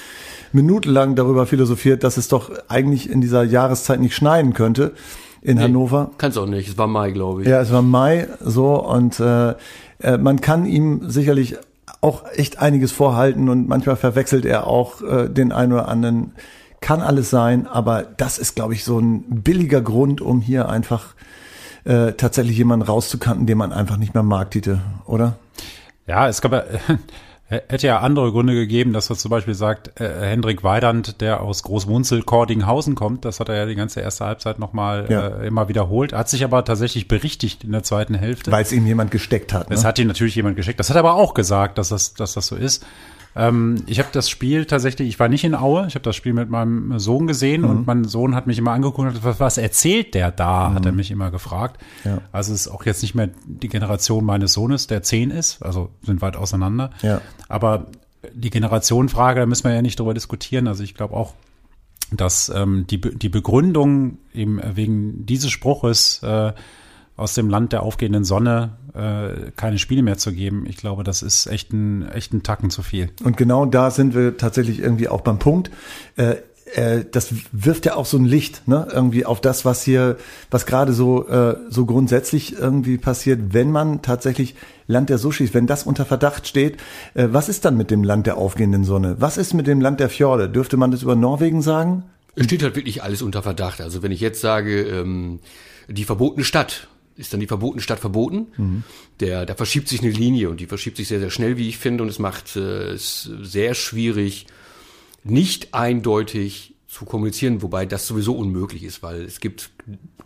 [0.53, 4.93] minutenlang darüber philosophiert, dass es doch eigentlich in dieser Jahreszeit nicht schneien könnte
[5.41, 6.11] in nee, Hannover.
[6.17, 6.69] Kann es auch nicht.
[6.69, 7.47] Es war Mai, glaube ich.
[7.47, 8.81] Ja, es war Mai so.
[8.81, 9.55] Und äh,
[9.99, 11.57] äh, man kann ihm sicherlich
[11.99, 13.49] auch echt einiges vorhalten.
[13.49, 16.31] Und manchmal verwechselt er auch äh, den einen oder anderen.
[16.79, 17.67] Kann alles sein.
[17.67, 21.13] Aber das ist, glaube ich, so ein billiger Grund, um hier einfach
[21.85, 25.37] äh, tatsächlich jemanden rauszukanten, den man einfach nicht mehr mag, Tite, oder?
[26.07, 26.63] Ja, es gab ja,
[27.47, 31.63] hätte ja andere Gründe gegeben, dass er zum Beispiel sagt, äh, Hendrik Weidand, der aus
[31.63, 35.27] Großmunzel, Kordinghausen kommt, das hat er ja die ganze erste Halbzeit nochmal ja.
[35.27, 38.51] äh, immer wiederholt, hat sich aber tatsächlich berichtigt in der zweiten Hälfte.
[38.51, 39.69] Weil es ihm jemand gesteckt hat.
[39.69, 39.75] Ne?
[39.75, 40.79] Es hat ihm natürlich jemand gesteckt.
[40.79, 42.85] Das hat er aber auch gesagt, dass das, dass das so ist.
[43.35, 46.33] Ähm, ich habe das Spiel tatsächlich, ich war nicht in Aue, ich habe das Spiel
[46.33, 47.69] mit meinem Sohn gesehen mhm.
[47.69, 50.75] und mein Sohn hat mich immer angeguckt, was, was erzählt der da, mhm.
[50.75, 51.81] hat er mich immer gefragt.
[52.05, 52.19] Ja.
[52.31, 55.89] Also es ist auch jetzt nicht mehr die Generation meines Sohnes, der zehn ist, also
[56.01, 56.91] sind weit auseinander.
[57.01, 57.21] Ja.
[57.49, 57.87] Aber
[58.33, 60.67] die Generationenfrage, da müssen wir ja nicht drüber diskutieren.
[60.67, 61.33] Also ich glaube auch,
[62.11, 66.53] dass ähm, die, die Begründung eben wegen dieses Spruches äh,
[67.17, 70.65] aus dem Land der aufgehenden Sonne äh, keine Spiele mehr zu geben.
[70.67, 73.09] Ich glaube, das ist echt ein, echt ein Tacken zu viel.
[73.23, 75.71] Und genau da sind wir tatsächlich irgendwie auch beim Punkt.
[76.15, 76.35] Äh,
[76.73, 80.17] äh, das wirft ja auch so ein Licht ne, irgendwie auf das, was hier,
[80.49, 84.55] was gerade so äh, so grundsätzlich irgendwie passiert, wenn man tatsächlich
[84.87, 86.77] Land der Sushis, wenn das unter Verdacht steht,
[87.13, 89.17] äh, was ist dann mit dem Land der aufgehenden Sonne?
[89.19, 90.49] Was ist mit dem Land der Fjorde?
[90.49, 92.03] Dürfte man das über Norwegen sagen?
[92.35, 93.79] Es steht halt wirklich alles unter Verdacht.
[93.79, 95.39] Also wenn ich jetzt sage, ähm,
[95.87, 98.47] die verbotene Stadt, ist dann die verbotene Stadt verboten.
[98.57, 98.83] Mhm.
[99.19, 101.77] Der, da verschiebt sich eine Linie und die verschiebt sich sehr, sehr schnell, wie ich
[101.77, 104.47] finde, und es macht äh, es sehr schwierig,
[105.23, 109.71] nicht eindeutig zu kommunizieren, wobei das sowieso unmöglich ist, weil es gibt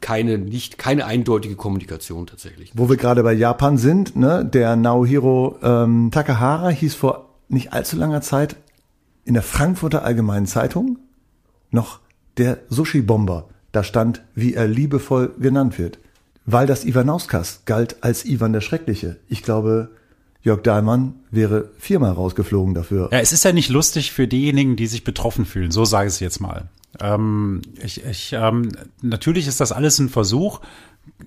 [0.02, 2.72] keine nicht keine eindeutige Kommunikation tatsächlich.
[2.76, 7.98] Wo wir gerade bei Japan sind, ne, der Naohiro ähm, Takahara hieß vor nicht allzu
[7.98, 8.56] langer Zeit
[9.26, 11.00] in der Frankfurter Allgemeinen Zeitung
[11.72, 12.00] noch
[12.38, 13.50] der Sushi-Bomber.
[13.72, 16.00] Da stand, wie er liebevoll genannt wird
[16.52, 19.18] weil das Ivanauskas galt als Ivan der Schreckliche.
[19.28, 19.92] Ich glaube,
[20.42, 23.10] Jörg Dahlmann wäre viermal rausgeflogen dafür.
[23.12, 25.72] Ja, es ist ja nicht lustig für diejenigen, die sich betroffen fühlen.
[25.72, 26.70] So sage ich es jetzt mal.
[27.00, 28.70] Ähm, ich, ich, ähm,
[29.02, 30.62] natürlich ist das alles ein Versuch,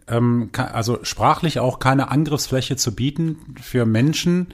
[0.09, 4.49] ähm, also sprachlich auch keine Angriffsfläche zu bieten für Menschen,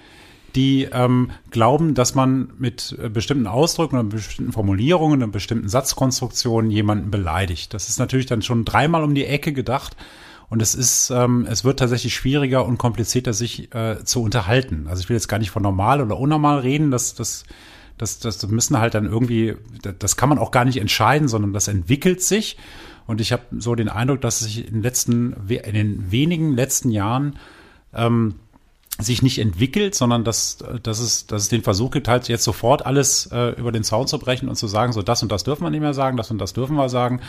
[0.54, 6.70] die ähm, glauben, dass man mit äh, bestimmten Ausdrücken oder bestimmten Formulierungen und bestimmten Satzkonstruktionen
[6.70, 7.72] jemanden beleidigt.
[7.72, 9.96] Das ist natürlich dann schon dreimal um die Ecke gedacht.
[10.50, 14.87] Und es ist, ähm, es wird tatsächlich schwieriger und komplizierter, sich äh, zu unterhalten.
[14.88, 17.44] Also ich will jetzt gar nicht von normal oder unnormal reden, das, das,
[17.98, 19.56] das, das müssen halt dann irgendwie,
[19.98, 22.56] das kann man auch gar nicht entscheiden, sondern das entwickelt sich.
[23.06, 27.38] Und ich habe so den Eindruck, dass sich in letzten, in den wenigen letzten Jahren
[27.94, 28.34] ähm,
[29.00, 32.84] sich nicht entwickelt, sondern dass, dass, es, dass es den Versuch gibt, halt jetzt sofort
[32.84, 35.62] alles äh, über den Zaun zu brechen und zu sagen, so das und das dürfen
[35.62, 37.20] wir nicht mehr sagen, das und das dürfen wir sagen,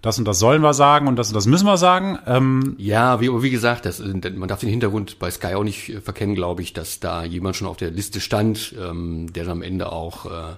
[0.00, 2.18] das und das sollen wir sagen und das und das müssen wir sagen.
[2.26, 6.00] Ähm, ja, wie, wie gesagt, das, man darf den Hintergrund bei Sky auch nicht äh,
[6.00, 9.92] verkennen, glaube ich, dass da jemand schon auf der Liste stand, ähm, der am Ende
[9.92, 10.54] auch äh,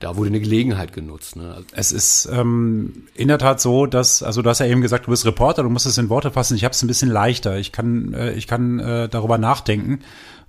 [0.00, 1.36] da wurde eine Gelegenheit genutzt.
[1.36, 1.54] Ne?
[1.54, 5.06] Also es ist ähm, in der Tat so, dass, also du hast ja eben gesagt,
[5.06, 6.56] du bist Reporter, du musst es in Worte fassen.
[6.56, 7.58] Ich habe es ein bisschen leichter.
[7.58, 10.00] Ich kann, äh, ich kann äh, darüber nachdenken,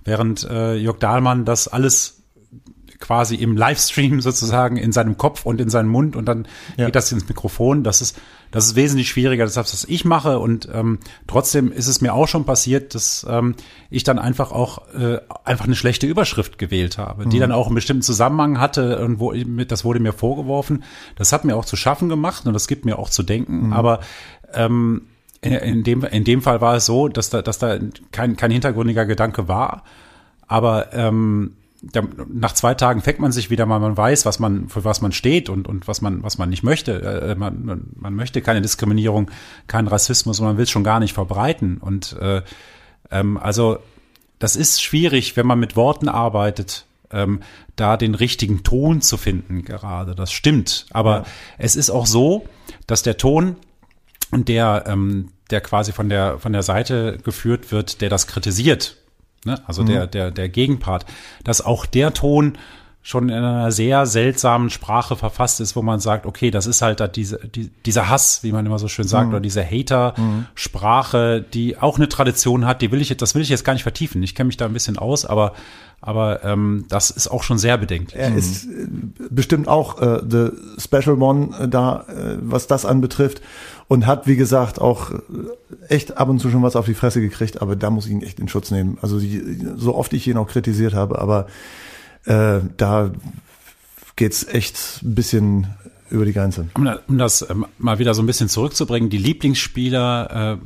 [0.04, 2.22] während äh, Jörg Dahlmann das alles
[2.98, 6.86] quasi im Livestream sozusagen in seinem Kopf und in seinen Mund und dann ja.
[6.86, 7.84] geht das ins Mikrofon.
[7.84, 8.18] Das ist
[8.50, 10.38] das ist wesentlich schwieriger, das ist, was ich mache.
[10.38, 13.54] Und ähm, trotzdem ist es mir auch schon passiert, dass ähm,
[13.90, 17.40] ich dann einfach auch äh, einfach eine schlechte Überschrift gewählt habe, die mhm.
[17.40, 20.84] dann auch einen bestimmten Zusammenhang hatte und wo das wurde mir vorgeworfen.
[21.16, 23.66] Das hat mir auch zu schaffen gemacht und das gibt mir auch zu denken.
[23.68, 23.72] Mhm.
[23.72, 24.00] Aber
[24.54, 25.02] ähm,
[25.40, 27.78] in, in, dem, in dem Fall war es so, dass da, dass da
[28.12, 29.84] kein, kein hintergründiger Gedanke war.
[30.46, 31.56] Aber ähm,
[32.28, 35.12] nach zwei Tagen fängt man sich wieder mal, man weiß, was man, für was man
[35.12, 37.02] steht und, und was man, was man nicht möchte.
[37.02, 39.30] Äh, man, man möchte keine Diskriminierung,
[39.68, 41.78] keinen Rassismus und man will es schon gar nicht verbreiten.
[41.78, 42.42] Und äh,
[43.10, 43.78] ähm, also
[44.38, 47.40] das ist schwierig, wenn man mit Worten arbeitet, ähm,
[47.76, 50.14] da den richtigen Ton zu finden gerade.
[50.14, 50.86] Das stimmt.
[50.90, 51.24] Aber ja.
[51.58, 52.46] es ist auch so,
[52.86, 53.56] dass der Ton,
[54.32, 58.96] der, ähm, der quasi von der, von der Seite geführt wird, der das kritisiert,
[59.46, 59.60] ne?
[59.66, 59.86] also mhm.
[59.86, 61.06] der, der, der Gegenpart,
[61.44, 62.58] dass auch der Ton
[63.06, 66.98] schon in einer sehr seltsamen Sprache verfasst ist, wo man sagt, okay, das ist halt
[66.98, 69.34] da diese, die, dieser Hass, wie man immer so schön sagt, mhm.
[69.34, 73.64] oder diese Hater-Sprache, die auch eine Tradition hat, die will ich, das will ich jetzt
[73.64, 74.24] gar nicht vertiefen.
[74.24, 75.52] Ich kenne mich da ein bisschen aus, aber
[76.00, 78.20] aber ähm, das ist auch schon sehr bedenklich.
[78.20, 78.86] Er ist äh,
[79.30, 83.40] bestimmt auch äh, the special one äh, da, äh, was das anbetrifft
[83.88, 85.18] und hat, wie gesagt, auch äh,
[85.88, 88.22] echt ab und zu schon was auf die Fresse gekriegt, aber da muss ich ihn
[88.22, 88.98] echt in Schutz nehmen.
[89.00, 89.20] Also
[89.76, 91.46] so oft ich ihn auch kritisiert habe, aber
[92.26, 93.10] äh, da
[94.16, 95.66] geht's echt ein bisschen
[96.10, 96.68] über die Grenze.
[96.74, 100.58] Um, um das ähm, mal wieder so ein bisschen zurückzubringen, die Lieblingsspieler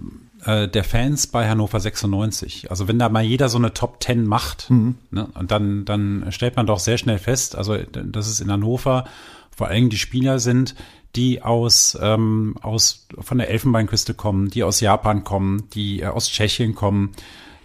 [0.47, 2.71] äh, äh, der Fans bei Hannover 96.
[2.71, 4.97] Also wenn da mal jeder so eine Top 10 macht, mhm.
[5.11, 9.05] ne, und dann, dann stellt man doch sehr schnell fest, also dass es in Hannover
[9.55, 10.75] vor allem die Spieler sind,
[11.17, 16.31] die aus, ähm, aus von der Elfenbeinküste kommen, die aus Japan kommen, die äh, aus
[16.31, 17.13] Tschechien kommen,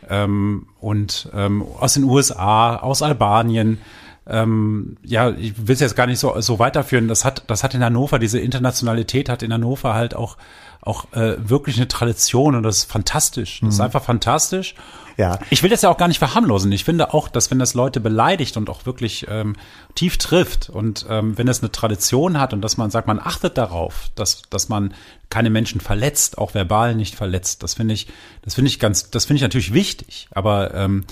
[0.10, 3.80] ähm, und ähm, aus den USA, aus Albanien.
[4.28, 7.08] Ähm, ja, ich will es jetzt gar nicht so, so weiterführen.
[7.08, 10.38] Das hat, das hat in Hannover, diese Internationalität hat in Hannover halt auch,
[10.82, 13.60] auch äh, wirklich eine Tradition und das ist fantastisch.
[13.62, 13.86] Das ist mhm.
[13.86, 14.76] einfach fantastisch.
[15.18, 15.40] Ja.
[15.50, 16.72] Ich will das ja auch gar nicht verharmlosen.
[16.72, 19.56] Ich finde auch, dass wenn das Leute beleidigt und auch wirklich ähm,
[19.96, 23.58] tief trifft und ähm, wenn es eine Tradition hat und dass man sagt, man achtet
[23.58, 24.94] darauf, dass, dass man
[25.30, 28.08] keine Menschen verletzt, auch verbal nicht verletzt, das finde ich,
[28.42, 30.28] das finde ich ganz, das finde ich natürlich wichtig.
[30.32, 31.06] Aber ähm,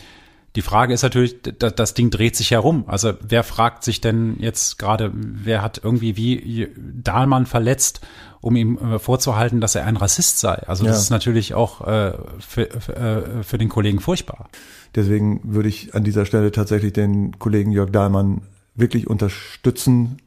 [0.56, 2.84] die Frage ist natürlich, das, Ding dreht sich herum.
[2.88, 8.02] Also wer fragt sich denn jetzt gerade, wer hat irgendwie wie Dahlmann verletzt
[8.44, 10.56] um ihm äh, vorzuhalten, dass er ein Rassist sei.
[10.68, 11.02] Also das ja.
[11.02, 14.50] ist natürlich auch äh, für, für, äh, für den Kollegen furchtbar.
[14.96, 18.42] Deswegen würde ich an dieser Stelle tatsächlich den Kollegen Jörg Dahlmann
[18.76, 20.18] wirklich unterstützen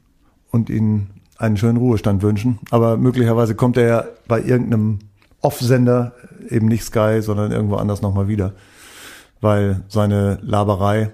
[0.49, 2.57] und ihnen einen schönen Ruhestand wünschen.
[2.71, 4.97] Aber möglicherweise kommt er ja bei irgendeinem
[5.41, 6.13] Off-Sender,
[6.49, 8.53] eben nicht Sky, sondern irgendwo anders nochmal wieder.
[9.41, 11.11] Weil seine Laberei,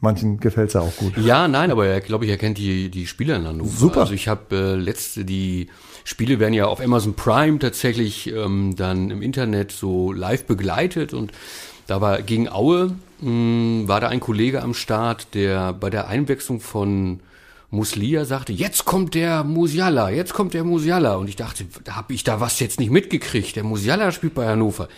[0.00, 1.16] manchen gefällt es ja auch gut.
[1.18, 3.70] Ja, nein, aber er, glaube ich, er kennt die, die Spieler in Hannover.
[3.70, 4.00] Super.
[4.00, 5.68] Also ich habe äh, letzte die
[6.04, 11.30] Spiele werden ja auf Amazon Prime tatsächlich ähm, dann im Internet so live begleitet und
[11.86, 16.08] da war gegen Aue mh, hm, war da ein Kollege am Start, der bei der
[16.08, 17.20] Einwechslung von
[17.70, 21.16] Muslia sagte, jetzt kommt der Musiala, jetzt kommt der Musiala.
[21.16, 23.56] Und ich dachte, da habe ich da was jetzt nicht mitgekriegt.
[23.56, 24.88] Der Musiala spielt bei Hannover.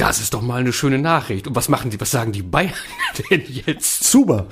[0.00, 1.46] Das ist doch mal eine schöne Nachricht.
[1.46, 2.72] Und was machen die, was sagen die Bayern
[3.30, 4.04] denn jetzt?
[4.04, 4.46] Super.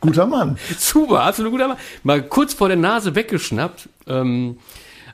[0.00, 0.58] Guter Mann.
[0.76, 1.76] Super, absolut guter Mann.
[2.02, 3.88] Mal kurz vor der Nase weggeschnappt.
[4.08, 4.58] Ähm,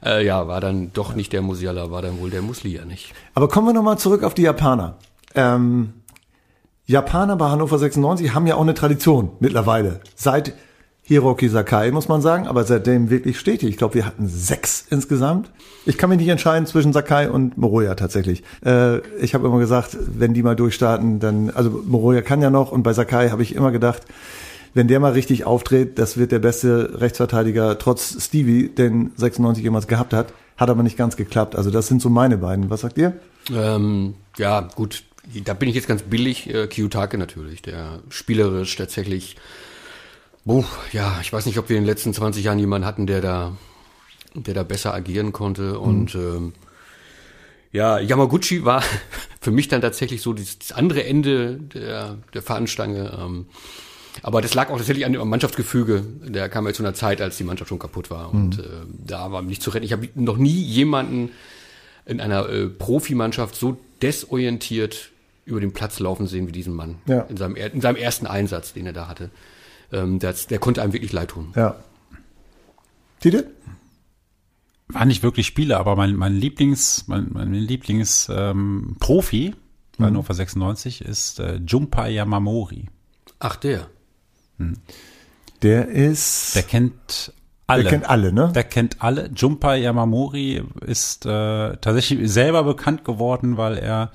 [0.02, 3.12] äh, ja, war dann doch nicht der Musiala, war dann wohl der Muslia nicht.
[3.34, 4.96] Aber kommen wir nochmal zurück auf die Japaner.
[5.34, 5.92] Ähm,
[6.86, 10.00] Japaner bei Hannover 96 haben ja auch eine Tradition mittlerweile.
[10.14, 10.54] Seit
[11.06, 13.68] Hiroki Sakai, muss man sagen, aber seitdem wirklich stetig.
[13.68, 15.50] Ich glaube, wir hatten sechs insgesamt.
[15.84, 18.42] Ich kann mich nicht entscheiden zwischen Sakai und Moroja tatsächlich.
[18.64, 22.72] Äh, ich habe immer gesagt, wenn die mal durchstarten, dann, also Moroja kann ja noch
[22.72, 24.02] und bei Sakai habe ich immer gedacht,
[24.72, 29.86] wenn der mal richtig auftritt, das wird der beste Rechtsverteidiger trotz Stevie, den 96 jemals
[29.86, 30.32] gehabt hat.
[30.56, 31.54] Hat aber nicht ganz geklappt.
[31.54, 32.70] Also das sind so meine beiden.
[32.70, 33.12] Was sagt ihr?
[33.52, 35.04] Ähm, ja, gut.
[35.44, 36.52] Da bin ich jetzt ganz billig.
[36.52, 39.36] Äh, Kiyotake natürlich, der spielerisch tatsächlich.
[40.44, 43.20] Buh, ja, ich weiß nicht, ob wir in den letzten 20 Jahren jemanden hatten, der
[43.20, 43.56] da,
[44.34, 45.78] der da besser agieren konnte.
[45.78, 46.20] Und mhm.
[46.20, 46.52] ähm,
[47.72, 48.82] ja, Yamaguchi war
[49.40, 53.18] für mich dann tatsächlich so das, das andere Ende der, der Fahnenstange.
[53.18, 53.46] Ähm,
[54.22, 56.04] aber das lag auch tatsächlich an dem Mannschaftsgefüge.
[56.22, 58.32] Der kam ja zu einer Zeit, als die Mannschaft schon kaputt war.
[58.32, 58.64] Und mhm.
[58.64, 59.84] äh, da war nicht zu retten.
[59.84, 61.30] Ich habe noch nie jemanden
[62.06, 65.10] in einer äh, Profimannschaft so desorientiert
[65.46, 66.96] über den Platz laufen sehen wie diesen Mann.
[67.06, 67.22] Ja.
[67.22, 69.30] In, seinem, in seinem ersten Einsatz, den er da hatte.
[69.94, 71.52] Ähm, das, der konnte einem wirklich leid tun.
[71.56, 71.76] Ja.
[73.20, 73.50] Tite?
[74.88, 79.54] War nicht wirklich Spieler, aber mein, mein Lieblings, mein, mein Lieblings ähm, Profi
[79.96, 80.08] bei mhm.
[80.08, 82.88] Hannover 96 ist äh, Jumpa Yamamori.
[83.38, 83.88] Ach, der.
[85.62, 86.54] Der ist.
[86.54, 87.32] Der kennt
[87.66, 87.82] alle.
[87.82, 88.52] Der kennt alle, ne?
[88.54, 89.30] Der kennt alle.
[89.34, 94.12] Jumpa Yamamori ist äh, tatsächlich selber bekannt geworden, weil er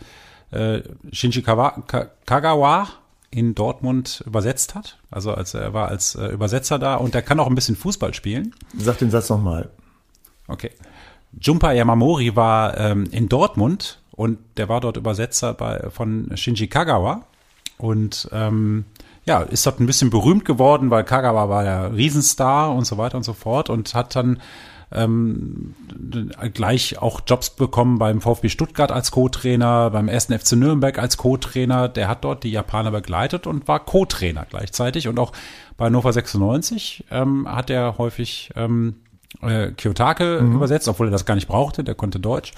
[0.51, 1.83] äh, Shinji Kawa,
[2.25, 2.87] Kagawa
[3.31, 4.97] in Dortmund übersetzt hat.
[5.11, 8.13] Also als er war als äh, Übersetzer da und der kann auch ein bisschen Fußball
[8.13, 8.55] spielen.
[8.77, 9.69] Sag den Satz nochmal.
[10.47, 10.71] Okay.
[11.39, 17.23] Jumpa Yamamori war ähm, in Dortmund und der war dort Übersetzer bei, von Shinji Kagawa
[17.77, 18.85] und ähm,
[19.25, 23.15] ja, ist dort ein bisschen berühmt geworden, weil Kagawa war ja Riesenstar und so weiter
[23.15, 24.41] und so fort und hat dann
[24.91, 25.75] ähm,
[26.53, 30.25] gleich auch Jobs bekommen beim VfB Stuttgart als Co-Trainer, beim 1.
[30.25, 31.89] FC Nürnberg als Co-Trainer.
[31.89, 35.07] Der hat dort die Japaner begleitet und war Co-Trainer gleichzeitig.
[35.07, 35.31] Und auch
[35.77, 38.95] bei Hannover 96 ähm, hat er häufig ähm,
[39.41, 40.55] äh, Kiyotake mhm.
[40.55, 41.83] übersetzt, obwohl er das gar nicht brauchte.
[41.83, 42.53] Der konnte Deutsch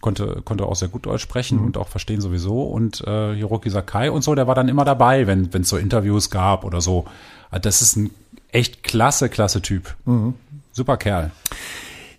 [0.00, 1.66] konnte, konnte auch sehr gut Deutsch sprechen mhm.
[1.66, 2.62] und auch verstehen sowieso.
[2.62, 6.30] Und äh, Hiroki Sakai und so, der war dann immer dabei, wenn es so Interviews
[6.30, 7.04] gab oder so.
[7.50, 8.10] Also das ist ein
[8.52, 9.94] echt klasse, klasse Typ.
[10.04, 10.34] Mhm.
[10.72, 11.30] Super Kerl.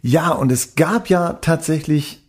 [0.02, 2.22] Ja, und es gab ja tatsächlich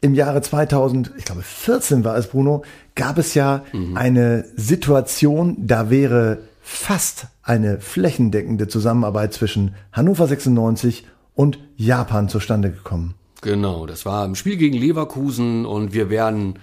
[0.00, 2.62] im Jahre 2000, ich glaube 14 war es, Bruno,
[2.94, 3.96] gab es ja mhm.
[3.96, 13.14] eine Situation, da wäre fast eine flächendeckende Zusammenarbeit zwischen Hannover 96 und Japan zustande gekommen.
[13.40, 16.58] Genau, das war im Spiel gegen Leverkusen und wir wären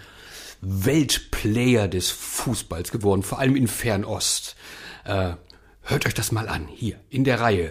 [0.61, 4.55] Weltplayer des Fußballs geworden, vor allem in Fernost.
[5.05, 5.33] Äh,
[5.83, 7.69] hört euch das mal an, hier in der Reihe.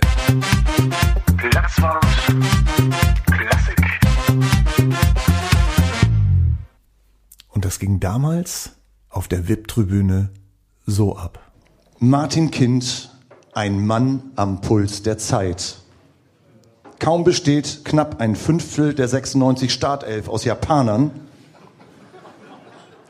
[1.36, 2.06] Platzwart
[3.26, 3.80] Klassik.
[7.48, 8.72] Und das ging damals
[9.08, 10.30] auf der VIP-Tribüne
[10.86, 11.40] so ab.
[11.98, 13.10] Martin Kind,
[13.52, 15.76] ein Mann am Puls der Zeit.
[16.98, 21.10] Kaum besteht knapp ein Fünftel der 96 Startelf aus Japanern,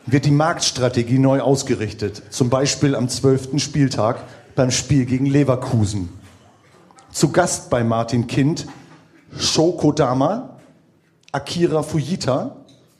[0.06, 2.22] wird die Marktstrategie neu ausgerichtet.
[2.30, 3.60] Zum Beispiel am 12.
[3.62, 4.24] Spieltag
[4.54, 6.08] beim Spiel gegen Leverkusen.
[7.10, 8.66] Zu Gast bei Martin Kind
[9.36, 10.58] Shokodama,
[11.32, 12.56] Akira Fujita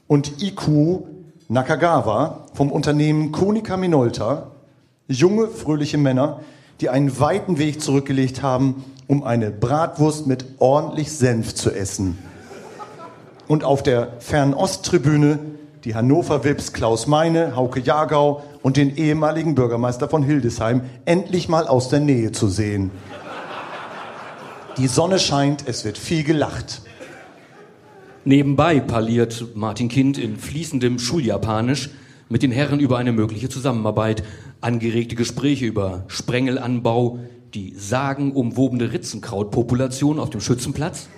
[0.07, 1.05] und Iku
[1.49, 4.53] Nakagawa vom Unternehmen Konica Minolta.
[5.09, 6.41] Junge, fröhliche Männer,
[6.81, 12.19] die einen weiten Weg zurückgelegt haben, um eine Bratwurst mit ordentlich Senf zu essen.
[13.49, 15.39] Und auf der Fernosttribüne
[15.85, 21.67] die Hannover Wips Klaus Meine, Hauke Jagau und den ehemaligen Bürgermeister von Hildesheim endlich mal
[21.67, 22.91] aus der Nähe zu sehen.
[24.79, 26.83] Die Sonne scheint, es wird viel gelacht.
[28.25, 31.91] Nebenbei parliert Martin Kind in fließendem Schuljapanisch
[32.29, 34.23] mit den Herren über eine mögliche Zusammenarbeit,
[34.61, 37.19] angeregte Gespräche über Sprengelanbau,
[37.53, 41.09] die sagenumwobene Ritzenkrautpopulation auf dem Schützenplatz.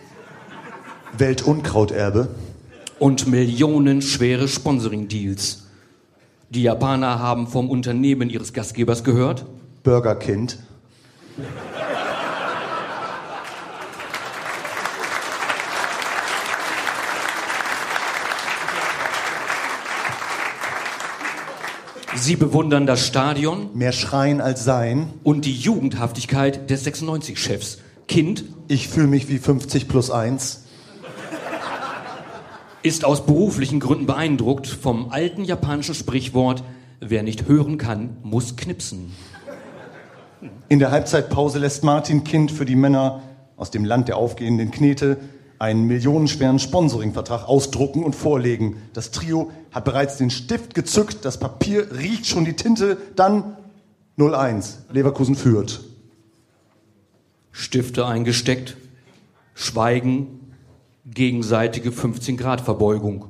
[1.17, 2.29] Weltunkrauterbe.
[2.99, 5.64] Und millionenschwere Sponsoring-Deals.
[6.51, 9.47] Die Japaner haben vom Unternehmen ihres Gastgebers gehört.
[9.83, 10.59] Burgerkind.
[22.17, 23.69] Sie bewundern das Stadion.
[23.75, 25.11] Mehr schreien als sein.
[25.25, 27.79] Und die Jugendhaftigkeit des 96-Chefs.
[28.09, 28.45] Kind.
[28.69, 30.64] Ich fühle mich wie 50 plus 1.
[32.85, 36.63] Ist aus beruflichen Gründen beeindruckt vom alten japanischen Sprichwort,
[37.01, 39.11] wer nicht hören kann, muss knipsen.
[40.69, 43.23] In der Halbzeitpause lässt Martin Kind für die Männer
[43.57, 45.17] aus dem Land der aufgehenden Knete
[45.59, 48.77] einen millionenschweren Sponsoringvertrag ausdrucken und vorlegen.
[48.93, 53.57] Das Trio hat bereits den Stift gezückt, das Papier riecht schon die Tinte, dann
[54.19, 55.81] 01, Leverkusen führt.
[57.51, 58.77] Stifte eingesteckt,
[59.55, 60.44] Schweigen,
[61.05, 63.27] gegenseitige 15 Grad Verbeugung.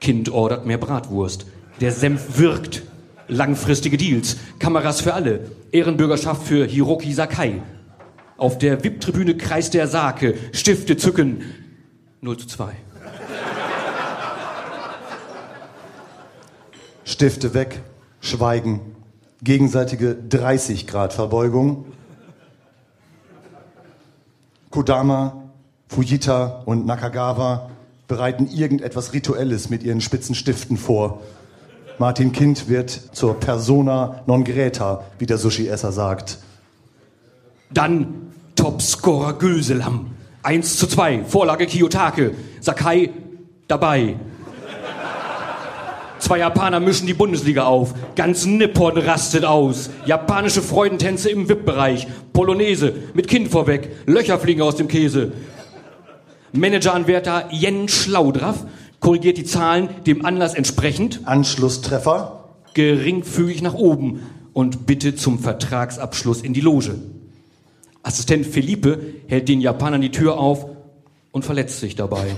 [0.00, 1.46] Kind ordert mehr Bratwurst.
[1.80, 2.82] Der Senf wirkt.
[3.28, 7.60] Langfristige Deals, Kameras für alle, Ehrenbürgerschaft für Hiroki Sakai,
[8.36, 11.42] auf der VIP-Tribüne kreist der Sake, Stifte zücken.
[12.20, 12.72] 0 zu 2.
[17.04, 17.80] Stifte weg,
[18.20, 18.80] Schweigen,
[19.42, 21.86] gegenseitige 30 Grad Verbeugung.
[24.70, 25.50] Kodama,
[25.88, 27.70] Fujita und Nakagawa
[28.08, 31.22] bereiten irgendetwas Rituelles mit ihren spitzen Stiften vor.
[31.98, 36.38] Martin Kind wird zur Persona non grata, wie der Sushi-Esser sagt.
[37.72, 40.10] Dann Topscorer Gülselam.
[40.42, 42.34] 1 zu 2, Vorlage Kiyotake.
[42.60, 43.10] Sakai
[43.66, 44.16] dabei.
[46.18, 47.94] Zwei Japaner mischen die Bundesliga auf.
[48.14, 49.90] Ganz Nippon rastet aus.
[50.06, 52.06] Japanische Freudentänze im VIP-Bereich.
[52.32, 53.90] Polonaise mit Kind vorweg.
[54.06, 55.32] Löcher fliegen aus dem Käse.
[56.52, 58.64] Manageranwärter Jen Schlaudraff
[59.00, 61.20] korrigiert die Zahlen dem Anlass entsprechend.
[61.24, 62.44] Anschlusstreffer.
[62.74, 64.20] Geringfügig nach oben
[64.52, 66.94] und bitte zum Vertragsabschluss in die Loge.
[68.02, 70.66] Assistent Felipe hält den Japanern die Tür auf
[71.32, 72.36] und verletzt sich dabei.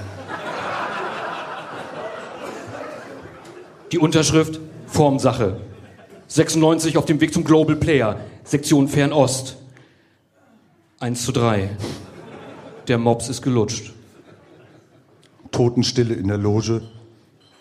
[3.93, 5.61] Die Unterschrift Formsache.
[6.27, 9.57] 96 auf dem Weg zum Global Player, Sektion Fernost.
[11.01, 11.71] 1 zu 3.
[12.87, 13.93] Der Mops ist gelutscht.
[15.53, 16.83] Totenstille in der Loge.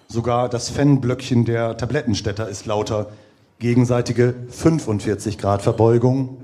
[0.10, 3.10] Sogar das Fanblöckchen der Tablettenstädter ist lauter.
[3.60, 6.44] Gegenseitige 45 Grad Verbeugung.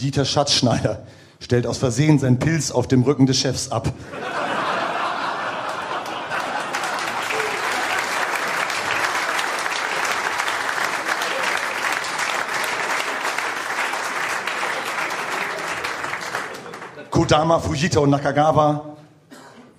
[0.00, 1.04] Dieter Schatzschneider
[1.40, 3.92] stellt aus Versehen seinen Pilz auf dem Rücken des Chefs ab.
[17.22, 18.96] Kodama, Fujita und Nakagawa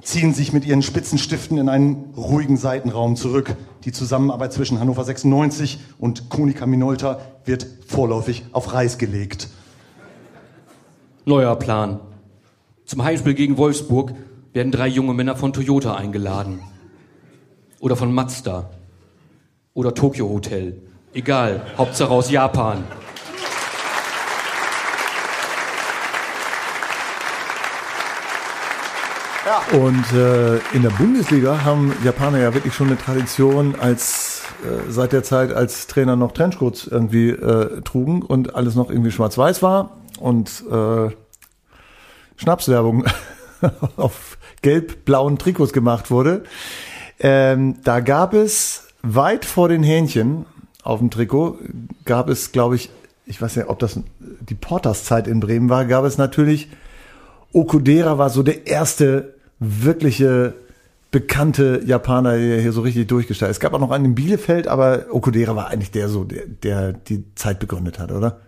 [0.01, 3.57] ziehen sich mit ihren Spitzenstiften in einen ruhigen Seitenraum zurück.
[3.83, 9.49] Die Zusammenarbeit zwischen Hannover 96 und Konica Minolta wird vorläufig auf Reis gelegt.
[11.25, 11.99] Neuer Plan.
[12.85, 14.13] Zum Heimspiel gegen Wolfsburg
[14.53, 16.61] werden drei junge Männer von Toyota eingeladen.
[17.81, 18.69] Oder von Mazda.
[19.73, 20.81] Oder Tokyo Hotel.
[21.13, 22.85] Egal, Hauptsache aus Japan.
[29.73, 35.11] Und äh, in der Bundesliga haben Japaner ja wirklich schon eine Tradition, als äh, seit
[35.11, 39.97] der Zeit, als Trainer noch Trenchcoats irgendwie äh, trugen und alles noch irgendwie schwarz-weiß war
[40.19, 41.09] und äh,
[42.37, 43.05] Schnapswerbung
[43.97, 46.43] auf gelb-blauen Trikots gemacht wurde.
[47.19, 50.45] Ähm, da gab es weit vor den Hähnchen
[50.83, 51.59] auf dem Trikot,
[52.05, 52.89] gab es, glaube ich,
[53.25, 56.69] ich weiß ja, ob das die Porters-Zeit in Bremen war, gab es natürlich
[57.53, 60.53] Okudera war so der erste wirkliche
[61.11, 63.55] bekannte Japaner, der hier so richtig durchgestartet.
[63.55, 66.93] Es gab auch noch einen in Bielefeld, aber Okudera war eigentlich der so, der, der
[66.93, 68.39] die Zeit begründet hat, oder?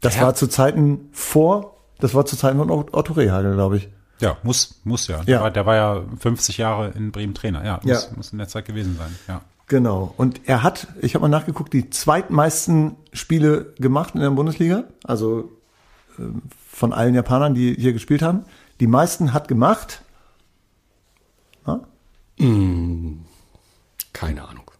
[0.00, 0.22] Das Ja.
[0.22, 3.88] war zu Zeiten vor, das war zu Zeiten von Otto Rehagel, glaube ich.
[4.20, 5.18] Ja, muss, muss ja.
[5.18, 5.24] Ja.
[5.24, 7.64] Der, war, der war ja 50 Jahre in Bremen Trainer.
[7.64, 8.16] Ja, muss, Ja.
[8.16, 9.14] muss in der Zeit gewesen sein.
[9.28, 9.42] Ja.
[9.66, 10.14] Genau.
[10.16, 14.84] Und er hat, ich habe mal nachgeguckt, die zweitmeisten Spiele gemacht in der Bundesliga.
[15.04, 15.50] Also
[16.70, 18.44] von allen Japanern, die hier gespielt haben.
[18.80, 20.02] Die meisten hat gemacht.
[21.66, 21.80] Na?
[24.12, 24.70] Keine Ahnung.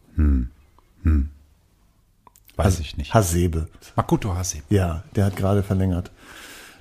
[2.57, 3.15] Weiß ich nicht.
[3.15, 3.69] Hasebe.
[3.97, 4.59] Makoto Hase.
[4.69, 6.11] Ja, der hat gerade verlängert.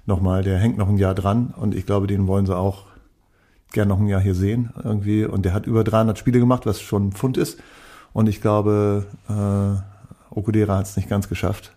[0.06, 2.86] Nochmal, der hängt noch ein Jahr dran und ich glaube, den wollen sie auch
[3.72, 5.26] gern noch ein Jahr hier sehen irgendwie.
[5.26, 7.60] Und der hat über 300 Spiele gemacht, was schon ein Pfund ist.
[8.14, 11.76] Und ich glaube, äh, Okudera hat es nicht ganz geschafft.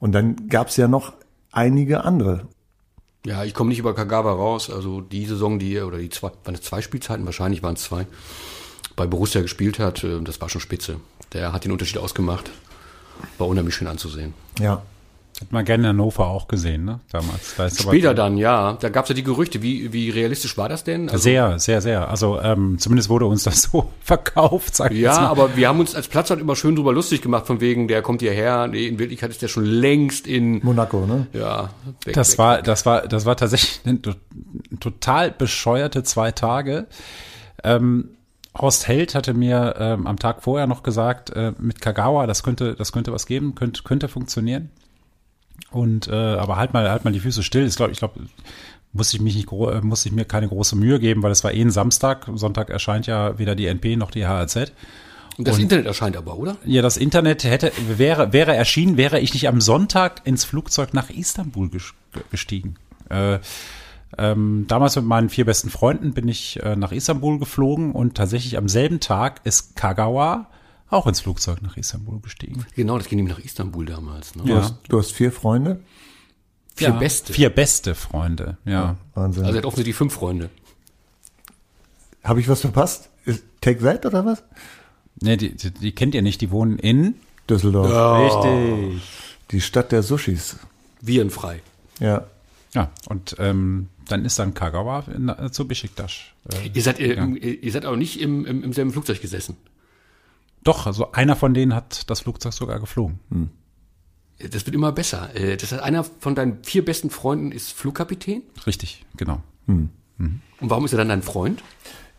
[0.00, 1.12] Und dann gab es ja noch
[1.52, 2.46] einige andere.
[3.24, 4.68] Ja, ich komme nicht über Kagawa raus.
[4.68, 7.24] Also die Saison, die er, oder die zwei, waren es zwei Spielzeiten?
[7.24, 8.06] Wahrscheinlich waren es zwei.
[8.96, 10.96] Bei Borussia gespielt hat, äh, das war schon spitze.
[11.32, 12.50] Der hat den Unterschied ausgemacht.
[13.38, 14.34] War unheimlich schön anzusehen.
[14.58, 14.82] Ja.
[15.42, 17.00] Hat man gerne in Hannover auch gesehen, ne?
[17.10, 17.54] Damals.
[17.56, 18.72] Da ist aber- Später dann, ja.
[18.80, 19.60] Da gab es ja die Gerüchte.
[19.62, 21.08] Wie, wie realistisch war das denn?
[21.10, 22.08] Also, Sehr, sehr, sehr.
[22.08, 25.28] Also ähm, zumindest wurde uns das so verkauft, sag ich jetzt ja, mal.
[25.28, 28.02] aber wir haben uns als Platz halt immer schön drüber lustig gemacht, von wegen, der
[28.02, 28.66] kommt hierher.
[28.68, 31.26] Nee, in Wirklichkeit ist der schon längst in, Monaco, ne?
[31.32, 31.70] ja,
[32.04, 32.38] weg, Das weg.
[32.38, 34.12] war, das war, das war tatsächlich eine to-
[34.80, 36.86] total bescheuerte zwei Tage.
[37.64, 38.10] Ähm,
[38.58, 42.74] Horst Held hatte mir ähm, am Tag vorher noch gesagt, äh, mit Kagawa, das könnte,
[42.74, 44.70] das könnte was geben, könnte, könnte funktionieren.
[45.70, 47.66] Und äh, aber halt mal, halt mal die Füße still.
[47.66, 48.20] Ich glaube, ich glaube,
[48.92, 51.52] muss ich mich nicht, äh, muss ich mir keine große Mühe geben, weil es war
[51.52, 52.28] eh ein Samstag.
[52.34, 54.72] Sonntag erscheint ja weder die NP noch die HRZ.
[55.38, 56.56] Und das Internet erscheint aber, oder?
[56.66, 61.08] Ja, das Internet hätte, wäre, wäre erschienen, wäre ich nicht am Sonntag ins Flugzeug nach
[61.08, 61.94] Istanbul ges-
[62.30, 62.74] gestiegen.
[63.08, 63.38] Äh,
[64.18, 68.58] ähm, damals mit meinen vier besten Freunden bin ich äh, nach Istanbul geflogen und tatsächlich
[68.58, 70.48] am selben Tag ist Kagawa
[70.92, 72.64] auch ins Flugzeug nach Istanbul gestiegen.
[72.74, 74.34] Genau, das ging nämlich nach Istanbul damals.
[74.34, 74.44] Ne?
[74.44, 75.80] Du, hast, du hast vier Freunde.
[76.74, 77.32] Vier Ja, Beste.
[77.32, 78.96] Vier beste Freunde, ja.
[79.14, 79.44] Wahnsinn.
[79.44, 80.50] Also er hat offensichtlich fünf Freunde.
[82.24, 83.10] Habe ich was verpasst?
[83.24, 84.42] Ist Take That oder was?
[85.20, 87.14] Nee, die, die, die kennt ihr nicht, die wohnen in.
[87.50, 87.90] Düsseldorf.
[88.46, 89.02] Richtig.
[89.50, 90.56] Die Stadt der Sushis.
[91.00, 91.60] Virenfrei.
[92.00, 92.26] Ja.
[92.74, 96.12] Ja, und ähm, dann ist dann Kagawa in, äh, zu Besiktas.
[96.50, 99.56] Äh, Ihr seid, äh, ihr seid aber nicht im, im, im selben Flugzeug gesessen.
[100.64, 103.18] Doch, also einer von denen hat das Flugzeug sogar geflogen.
[104.38, 105.34] Das wird immer besser.
[105.34, 108.42] Äh, Das heißt, einer von deinen vier besten Freunden ist Flugkapitän.
[108.66, 109.42] Richtig, genau.
[109.66, 109.90] Und
[110.60, 111.62] warum ist er dann dein Freund?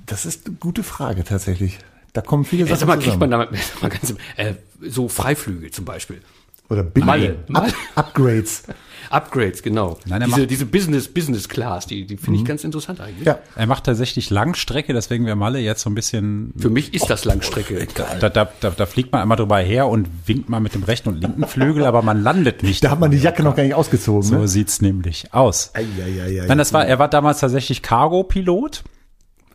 [0.05, 1.79] Das ist eine gute Frage tatsächlich.
[2.11, 3.49] Da kommen viele Sachen sag mal, kriegt man damit
[3.81, 6.21] mal ganz, äh, so Freiflüge zum Beispiel.
[6.69, 7.43] Oder Big Malle.
[7.47, 7.67] Malle.
[7.95, 8.63] Up Upgrades.
[9.09, 9.97] Upgrades, genau.
[10.05, 13.25] Nein, er diese, macht- diese Business, Business Class, die, die finde ich ganz interessant eigentlich.
[13.25, 13.39] Ja.
[13.55, 16.53] Er macht tatsächlich Langstrecke, deswegen wäre Malle jetzt so ein bisschen.
[16.57, 17.87] Für mich ist das Langstrecke.
[18.19, 21.09] Da, da, da, da fliegt man einmal drüber her und winkt mal mit dem rechten
[21.09, 22.83] und linken Flügel, aber man landet nicht.
[22.83, 24.23] Da hat man die Jacke noch gar nicht ausgezogen.
[24.23, 24.47] So ne?
[24.47, 25.71] sieht's nämlich aus.
[25.73, 26.45] Eieieiei.
[26.47, 28.83] Nein, das war, er war damals tatsächlich Cargo-Pilot.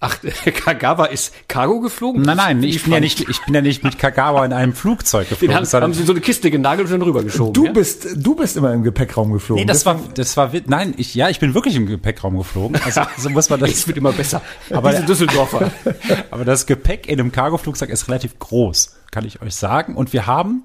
[0.00, 0.16] Ach,
[0.64, 2.22] Kagawa ist Cargo geflogen?
[2.22, 5.28] Nein, nein, ich bin ja nicht, ich bin ja nicht mit Kagawa in einem Flugzeug
[5.28, 5.56] Den geflogen.
[5.56, 7.52] haben, sondern- haben sie in so eine Kiste genagelt und dann rübergeschoben.
[7.52, 7.72] Du ja?
[7.72, 9.62] bist, du bist immer im Gepäckraum geflogen.
[9.62, 12.80] nee, das war, das war, nein, ich, ja, ich bin wirklich im Gepäckraum geflogen.
[12.84, 14.42] Also, so muss man Es das, wird immer besser.
[14.70, 15.70] Aber- Diese Düsseldorfer.
[16.30, 19.96] aber das Gepäck in einem Cargoflugzeug ist relativ groß, kann ich euch sagen.
[19.96, 20.62] Und wir haben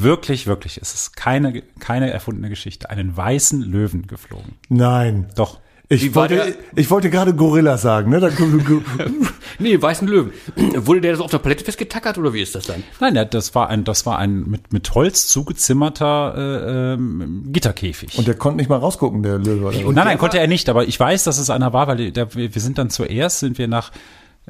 [0.00, 0.78] Wirklich, wirklich.
[0.80, 2.88] Es ist keine, keine erfundene Geschichte.
[2.88, 4.54] Einen weißen Löwen geflogen.
[4.68, 5.26] Nein.
[5.34, 5.58] Doch.
[5.90, 8.20] Ich wollte, der- ich wollte gerade Gorilla sagen, ne?
[8.20, 8.28] Da,
[9.58, 10.32] Nee, weißen Löwen.
[10.76, 12.82] Wurde der so auf der Palette festgetackert oder wie ist das dann?
[13.00, 18.18] Nein, das war ein, das war ein mit, mit Holz zugezimmerter äh, ähm, Gitterkäfig.
[18.18, 19.66] und der konnte nicht mal rausgucken, der Löwe.
[19.68, 19.94] Oder was?
[19.94, 22.54] nein, nein, konnte er nicht, aber ich weiß, dass es einer war, weil der, wir
[22.54, 23.90] wir sind dann zuerst, sind wir nach,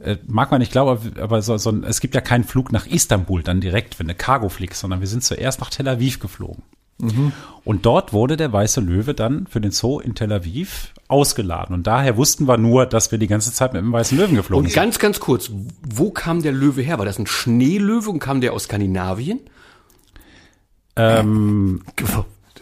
[0.02, 3.42] äh, mag man nicht glauben, aber, so, so, es gibt ja keinen Flug nach Istanbul
[3.42, 6.62] dann direkt, wenn du Cargo fliegst, sondern wir sind zuerst nach Tel Aviv geflogen.
[7.64, 11.74] Und dort wurde der weiße Löwe dann für den Zoo in Tel Aviv ausgeladen.
[11.74, 14.64] Und daher wussten wir nur, dass wir die ganze Zeit mit dem weißen Löwen geflogen
[14.64, 14.74] Und sind.
[14.82, 15.50] ganz, ganz kurz,
[15.88, 16.98] wo kam der Löwe her?
[16.98, 19.40] War das ein Schneelöwe und kam der aus Skandinavien?
[20.96, 21.82] Ähm,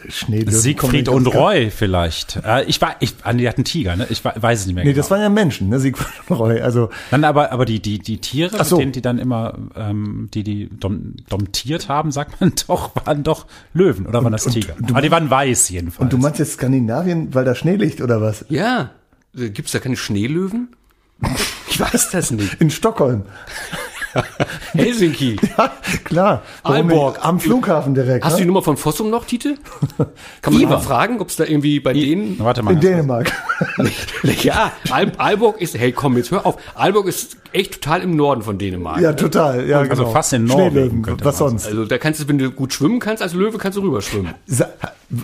[0.09, 2.37] Schneelöwen Siegfried und Roy vielleicht.
[2.45, 4.07] Äh, ich war, ich, ah, die hatten Tiger, ne?
[4.11, 5.03] Ich weiß es nicht mehr Nee, genau.
[5.03, 5.81] das waren ja Menschen, ne?
[5.81, 6.61] Siegfried und Roy.
[6.61, 8.77] Also, Nein, aber, aber die, die, die Tiere, so.
[8.77, 13.23] mit denen die dann immer, ähm, die die dom, domtiert haben, sagt man doch, waren
[13.23, 14.75] doch Löwen oder waren das Tiger?
[14.89, 16.03] aber die waren weiß jedenfalls.
[16.05, 18.45] und du meinst jetzt Skandinavien, weil da Schnee liegt oder was?
[18.49, 18.91] Ja.
[19.35, 20.69] Gibt es da keine Schneelöwen?
[21.69, 22.55] Ich weiß das nicht.
[22.59, 23.25] In Stockholm.
[24.73, 25.37] Helsinki.
[25.57, 25.73] Ja,
[26.05, 26.43] klar.
[26.63, 27.19] Aalborg.
[27.25, 28.25] Am Flughafen direkt.
[28.25, 28.49] Hast du die ne?
[28.49, 29.57] Nummer von Fossum noch, Tite?
[30.43, 32.39] Kann man mal fragen, ob es da irgendwie bei denen...
[32.39, 32.73] Warte mal.
[32.73, 33.33] In Dänemark.
[34.43, 35.79] Ja, Al Aalborg ist...
[35.79, 36.57] Hey, komm, jetzt hör auf.
[36.75, 39.01] Aalborg ist echt total im Norden von Dänemark.
[39.01, 39.67] ja, total.
[39.67, 40.11] Ja, Also genau.
[40.13, 41.67] fast in Norwegen, was sonst?
[41.67, 44.35] Also da kannst du, wenn du gut schwimmen kannst, als Löwe kannst du rüberschwimmen.
[44.47, 44.69] Sa-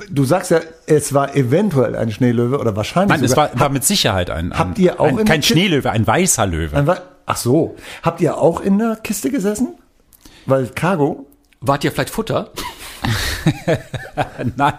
[0.09, 3.51] Du sagst ja, es war eventuell ein Schneelöwe oder wahrscheinlich Nein, es sogar.
[3.55, 6.47] war, war mit Sicherheit ein, ein, Habt ihr auch ein, in kein Schneelöwe, ein weißer
[6.47, 6.77] Löwe.
[6.77, 6.87] Ein
[7.27, 7.77] Ach so.
[8.03, 9.75] Habt ihr auch in der Kiste gesessen?
[10.47, 11.27] Weil Cargo,
[11.63, 12.51] Wart ihr vielleicht Futter?
[14.57, 14.75] Nein,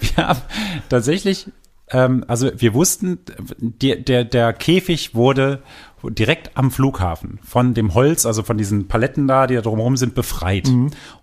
[0.00, 0.42] wir haben
[0.90, 1.50] tatsächlich,
[1.90, 3.20] ähm, also wir wussten,
[3.58, 5.62] der, der, der Käfig wurde
[6.10, 10.14] direkt am Flughafen von dem Holz, also von diesen Paletten da, die da drumherum sind,
[10.14, 10.68] befreit.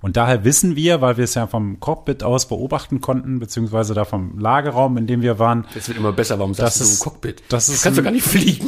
[0.02, 4.06] Und daher wissen wir, weil wir es ja vom Cockpit aus beobachten konnten, beziehungsweise da
[4.06, 6.40] vom Lagerraum, in dem wir waren, Das wird immer besser.
[6.40, 7.44] Warum Das sagst du ist- Cockpit?
[7.50, 8.68] das ist kannst du gar nicht fliegen.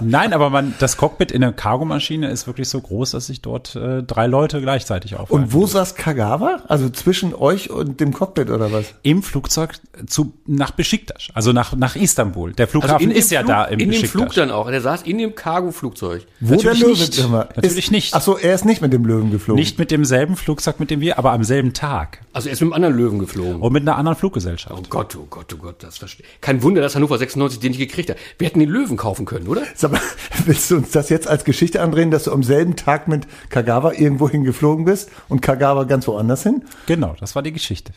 [0.00, 3.76] Nein, aber man, das Cockpit in der Cargomaschine ist wirklich so groß, dass sich dort
[3.76, 5.32] äh, drei Leute gleichzeitig aufhalten.
[5.44, 6.60] Und wo saß Kagawa?
[6.68, 8.86] Also zwischen euch und dem Cockpit oder was?
[9.02, 9.74] Im Flugzeug
[10.06, 12.52] zu, nach Besiktas, also nach, nach Istanbul.
[12.52, 14.10] Der Flughafen Also dem ist ja Flug, da im In dem Besiktas.
[14.10, 14.68] Flug dann auch.
[14.70, 16.26] Der saß in dem Cargo-Flugzeug.
[16.40, 17.18] Wo Natürlich der Löwe nicht.
[17.18, 18.14] immer Natürlich nicht.
[18.14, 19.58] Ach so, er ist nicht mit dem Löwen geflogen.
[19.58, 22.20] Nicht mit demselben Flugzeug, mit dem wir, aber am selben Tag.
[22.32, 23.60] Also er ist mit einem anderen Löwen geflogen.
[23.60, 24.74] Und mit einer anderen Fluggesellschaft.
[24.76, 27.78] Oh Gott, oh Gott, oh Gott, das verstehe Kein Wunder, dass Hannover 96 den nicht
[27.78, 28.16] gekriegt hat.
[28.38, 29.62] Wir hätten den Löwen kaufen können, oder?
[29.74, 30.00] Sag mal,
[30.46, 33.92] willst du uns das jetzt als Geschichte andrehen, dass du am selben Tag mit Kagawa
[33.92, 36.64] irgendwo hingeflogen bist und Kagawa ganz woanders hin?
[36.86, 37.92] Genau, das war die Geschichte.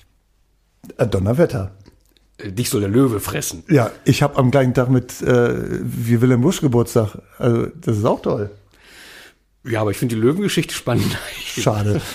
[0.98, 1.72] Äh, Donnerwetter.
[2.38, 3.64] Äh, Dich soll der Löwe fressen.
[3.70, 7.18] Ja, ich habe am gleichen Tag mit äh, wie Willem Busch Geburtstag.
[7.38, 8.50] Also das ist auch toll.
[9.64, 11.18] Ja, aber ich finde die Löwengeschichte spannend.
[11.44, 12.02] Schade.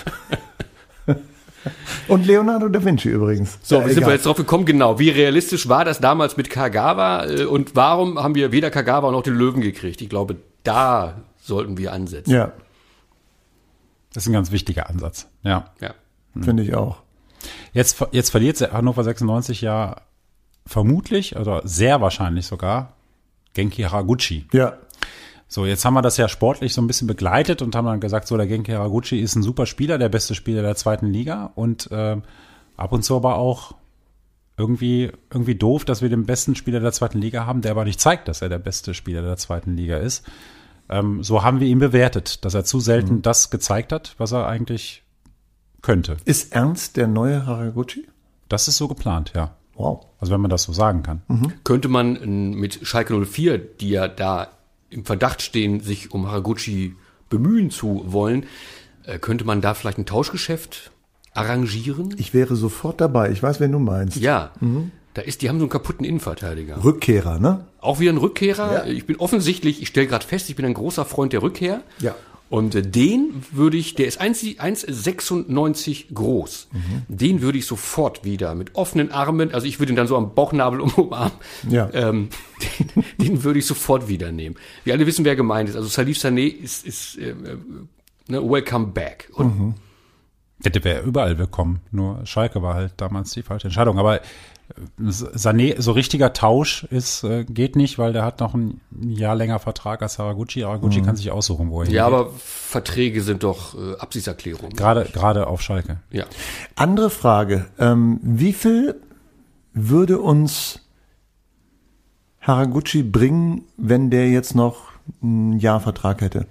[2.09, 3.59] und Leonardo da Vinci übrigens.
[3.63, 4.65] So, Ja, wie sind wir jetzt drauf gekommen?
[4.65, 4.99] Genau.
[4.99, 7.27] Wie realistisch war das damals mit Kagawa?
[7.27, 10.01] äh, Und warum haben wir weder Kagawa noch den Löwen gekriegt?
[10.01, 12.31] Ich glaube, da sollten wir ansetzen.
[12.31, 12.53] Ja,
[14.13, 15.27] Das ist ein ganz wichtiger Ansatz.
[15.43, 15.71] Ja.
[15.81, 15.95] Ja.
[16.41, 17.03] finde ich auch.
[17.73, 19.97] Jetzt, jetzt verliert Hannover 96 ja
[20.71, 22.95] vermutlich oder sehr wahrscheinlich sogar
[23.55, 24.47] Genki Haraguchi.
[24.53, 24.79] Ja,
[25.49, 28.29] So, jetzt haben wir das ja sportlich so ein bisschen begleitet und haben dann gesagt,
[28.29, 31.89] so der Genki Haraguchi ist ein super Spieler, der beste Spieler der zweiten Liga und
[31.91, 32.23] ähm,
[32.77, 33.75] ab und zu aber auch
[34.57, 38.01] irgendwie irgendwie doof, dass wir den besten Spieler der zweiten Liga haben, der aber nicht
[38.01, 40.25] zeigt, dass er der beste Spieler der zweiten Liga ist.
[40.89, 44.47] Ähm, so haben wir ihn bewertet, dass er zu selten das gezeigt hat, was er
[44.47, 45.03] eigentlich
[45.83, 46.17] könnte.
[46.27, 48.07] ist Ernst der neue Haraguchi?
[48.49, 49.57] Das ist so geplant, ja.
[49.81, 50.07] Wow.
[50.19, 51.23] Also wenn man das so sagen kann.
[51.65, 54.49] Könnte man mit Schalke 04, die ja da
[54.91, 56.97] im Verdacht stehen, sich um Haraguchi
[57.31, 58.45] bemühen zu wollen,
[59.05, 60.91] äh, könnte man da vielleicht ein Tauschgeschäft
[61.33, 62.15] arrangieren?
[62.19, 63.31] Ich wäre sofort dabei.
[63.31, 64.17] Ich weiß, wen du meinst.
[64.17, 64.51] Ja.
[65.15, 66.85] Da ist, die haben so einen kaputten Innenverteidiger.
[66.85, 67.67] Rückkehrer, ne?
[67.81, 68.87] Auch wieder ein Rückkehrer.
[68.87, 68.93] Ja.
[68.93, 71.83] Ich bin offensichtlich, ich stelle gerade fest, ich bin ein großer Freund der Rückkehr.
[71.99, 72.15] Ja.
[72.51, 76.69] Und äh, den würde ich, der ist 1 1,96 groß.
[77.09, 80.35] Den würde ich sofort wieder mit offenen Armen, also ich würde ihn dann so am
[80.35, 81.33] Bauchnabel um- umarmen.
[81.69, 81.89] Ja.
[81.93, 82.29] Ähm,
[82.83, 84.57] den, den würde ich sofort wieder nehmen.
[84.85, 85.77] Wir alle wissen, wer gemeint ist.
[85.77, 87.57] Also Salif Sané ist, ist äh, äh,
[88.29, 89.31] ne, welcome back.
[89.33, 89.77] Und
[90.65, 91.81] Der wäre überall willkommen.
[91.93, 93.99] Nur Schalke war halt damals die falsche Entscheidung.
[93.99, 94.25] Aber äh,
[94.99, 99.59] Sané, so richtiger Tausch ist, äh, geht nicht, weil der hat noch ein Jahr länger
[99.59, 100.61] Vertrag als Haraguchi.
[100.61, 102.21] Haraguchi kann sich aussuchen, wo er ja, hingeht.
[102.21, 104.77] aber Verträge sind doch äh, Absichtserklärungen.
[104.77, 105.99] Gerade, gerade auf Schalke.
[106.11, 106.25] Ja.
[106.77, 107.67] Andere Frage.
[107.79, 109.01] Ähm, wie viel
[109.73, 110.81] würde uns
[112.41, 114.91] Haraguchi bringen, wenn der jetzt noch
[115.23, 116.47] ein Jahr Vertrag hätte?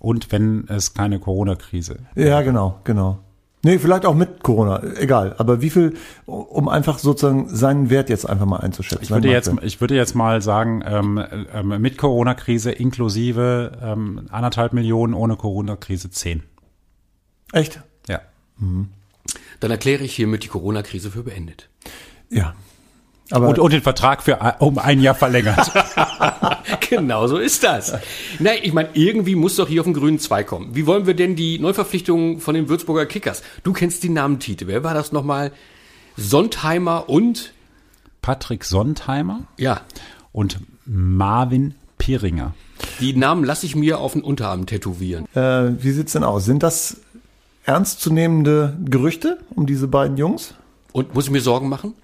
[0.00, 1.98] Und wenn es keine Corona-Krise.
[2.14, 3.18] Ja, genau, genau.
[3.62, 5.34] Nee, vielleicht auch mit Corona, egal.
[5.36, 5.94] Aber wie viel,
[6.24, 9.02] um einfach sozusagen seinen Wert jetzt einfach mal einzuschätzen?
[9.02, 14.72] Ich würde jetzt, ich würde jetzt mal sagen, ähm, ähm, mit Corona-Krise inklusive ähm, anderthalb
[14.72, 16.42] Millionen, ohne Corona-Krise zehn.
[17.52, 17.82] Echt?
[18.08, 18.20] Ja.
[19.60, 21.68] Dann erkläre ich hiermit die Corona-Krise für beendet.
[22.30, 22.54] Ja.
[23.32, 25.70] Aber Und, und den Vertrag für ein- um ein Jahr verlängert.
[26.90, 27.94] genau so ist das.
[28.38, 30.74] Na, ich meine, irgendwie muss doch hier auf den grünen Zweig kommen.
[30.74, 33.42] Wie wollen wir denn die Neuverpflichtung von den Würzburger Kickers?
[33.62, 34.66] Du kennst die Namen Tite.
[34.66, 35.52] Wer war das nochmal?
[36.16, 37.52] Sondheimer und,
[38.20, 39.80] Patrick Sontheimer ja,
[40.32, 42.54] und Marvin Piringer.
[43.00, 45.26] die Namen lasse ich mir auf den Unterarm tätowieren.
[45.34, 46.44] äh, wie sieht's denn aus?
[46.44, 46.96] Sind das
[47.64, 50.54] ernstzunehmende Gerüchte um diese beiden Jungs?
[50.92, 51.94] Und muss ich mir Sorgen machen?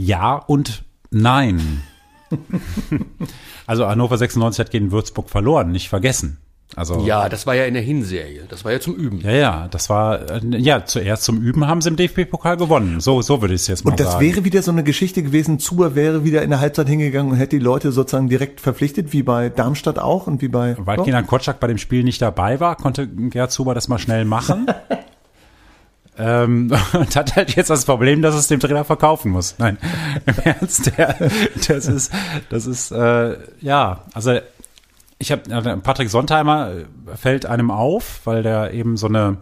[0.00, 1.82] Ja und nein.
[3.66, 6.38] also Hannover 96 hat gegen Würzburg verloren, nicht vergessen.
[6.76, 8.44] Also Ja, das war ja in der Hinserie.
[8.48, 9.20] Das war ja zum Üben.
[9.22, 13.00] ja, ja, das war äh, ja zuerst zum Üben haben sie im DFB-Pokal gewonnen.
[13.00, 14.24] So, so würde ich es jetzt mal Und das sagen.
[14.24, 17.58] wäre wieder so eine Geschichte gewesen, Zuber wäre wieder in der Halbzeit hingegangen und hätte
[17.58, 20.76] die Leute sozusagen direkt verpflichtet, wie bei Darmstadt auch und wie bei...
[20.78, 24.24] Weil Kenan Kotschak bei dem Spiel nicht dabei war, konnte Gerd Zuber das mal schnell
[24.24, 24.66] machen.
[26.18, 29.54] ähm, und hat halt jetzt das Problem, dass es dem Trainer verkaufen muss.
[29.58, 29.78] Nein,
[30.26, 31.16] im Ernst, der,
[31.66, 32.12] das ist,
[32.50, 34.38] das ist, äh, ja, also
[35.18, 39.38] ich habe Patrick Sontheimer äh, fällt einem auf, weil der eben so eine,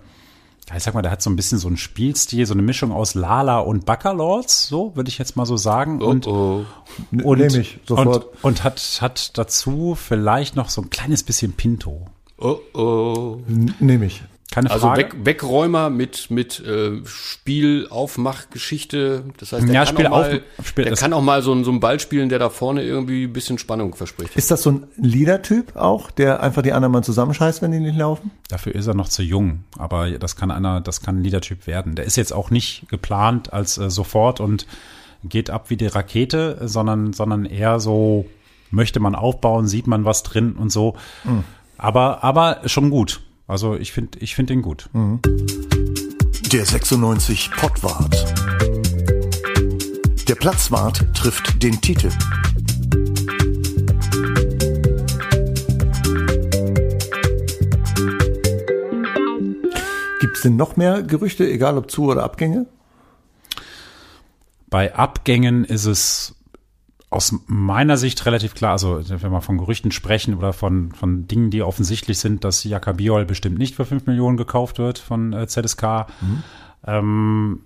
[0.75, 3.15] ich sag mal, der hat so ein bisschen so einen Spielstil, so eine Mischung aus
[3.15, 6.03] Lala und Bacalords, so würde ich jetzt mal so sagen.
[6.03, 6.65] und oh.
[7.11, 8.27] und, Nehme ich sofort.
[8.27, 12.07] Und, und hat, hat dazu vielleicht noch so ein kleines bisschen Pinto.
[12.39, 13.39] Oh, oh.
[13.81, 14.23] Nehme ich.
[14.51, 15.03] Keine Also Frage.
[15.03, 17.01] Weg, Wegräumer mit, mit äh,
[17.97, 19.25] Spielaufmachgeschichte.
[19.39, 21.53] Das heißt, der, Ja, kann, Spiel auch mal, Spiel- der das- kann auch mal so,
[21.53, 24.37] ein- so einen Ball spielen, der da vorne irgendwie ein bisschen Spannung verspricht.
[24.37, 27.97] Ist das so ein Leader-Typ auch, der einfach die anderen mal zusammenscheißt, wenn die nicht
[27.99, 28.31] laufen?
[28.49, 31.95] Dafür ist er noch zu jung, aber das kann einer, das kann ein Leadertyp werden.
[31.95, 34.67] Der ist jetzt auch nicht geplant als äh, sofort und
[35.25, 38.27] geht ab wie die Rakete, sondern, sondern eher so
[38.71, 40.95] möchte man aufbauen, sieht man was drin und so.
[41.79, 43.21] Aber, aber schon gut.
[43.49, 44.91] Also ich finde, ich finde ihn gut.
[46.53, 48.35] Der 96 Pottwart.
[50.29, 52.11] Der Platzwart trifft den Titel.
[60.21, 62.67] Gibt es denn noch mehr Gerüchte, egal ob Zu- oder Abgänge?
[64.69, 66.36] Bei Abgängen ist es
[67.09, 71.51] aus meiner Sicht relativ klar, also wenn wir von Gerüchten sprechen oder von, von Dingen,
[71.51, 76.07] die offensichtlich sind, dass Jakabiol bestimmt nicht für 5 Millionen gekauft wird von äh, ZSK.
[76.87, 77.61] Ähm,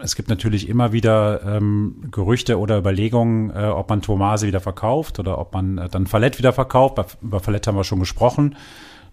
[0.00, 5.18] es gibt natürlich immer wieder ähm, Gerüchte oder Überlegungen, äh, ob man Tomase wieder verkauft
[5.18, 6.96] oder ob man äh, dann Fallett wieder verkauft.
[6.96, 8.56] Bei, über Fallett haben wir schon gesprochen.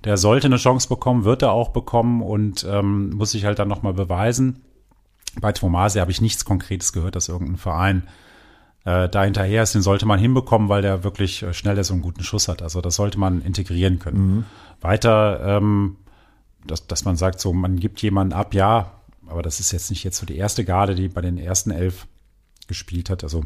[0.03, 3.67] Der sollte eine Chance bekommen, wird er auch bekommen und ähm, muss sich halt dann
[3.67, 4.63] nochmal beweisen.
[5.39, 8.07] Bei Tomasi habe ich nichts Konkretes gehört, dass irgendein Verein
[8.85, 9.75] äh, da hinterher ist.
[9.75, 12.61] Den sollte man hinbekommen, weil der wirklich äh, schnell ist und einen guten Schuss hat.
[12.61, 14.45] Also das sollte man integrieren können.
[14.81, 15.97] Weiter, ähm,
[16.65, 18.91] dass, dass man sagt, so man gibt jemanden ab, ja,
[19.27, 22.07] aber das ist jetzt nicht jetzt so die erste Garde, die bei den ersten elf
[22.67, 23.23] gespielt hat.
[23.23, 23.45] Also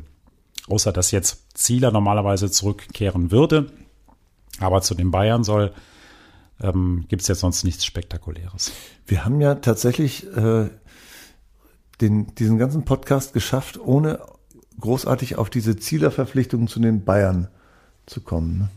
[0.68, 3.72] außer dass jetzt Zieler normalerweise zurückkehren würde,
[4.60, 5.74] aber zu den Bayern soll,
[6.62, 8.72] ähm, gibt es jetzt sonst nichts Spektakuläres.
[9.06, 10.70] Wir haben ja tatsächlich äh,
[12.02, 14.20] den, diesen ganzen Podcast geschafft, ohne
[14.80, 17.48] großartig auf diese Zielerverpflichtung zu den Bayern
[18.06, 18.58] zu kommen.
[18.60, 18.70] Ne?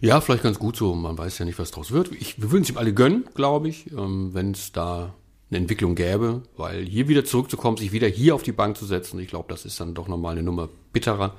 [0.00, 0.94] Ja, vielleicht ganz gut so.
[0.94, 2.12] Man weiß ja nicht, was draus wird.
[2.12, 5.14] Ich, wir würden es ihm alle gönnen, glaube ich, ähm, wenn es da
[5.50, 9.18] eine Entwicklung gäbe, weil hier wieder zurückzukommen, sich wieder hier auf die Bank zu setzen,
[9.18, 11.34] ich glaube, das ist dann doch nochmal eine Nummer bitterer,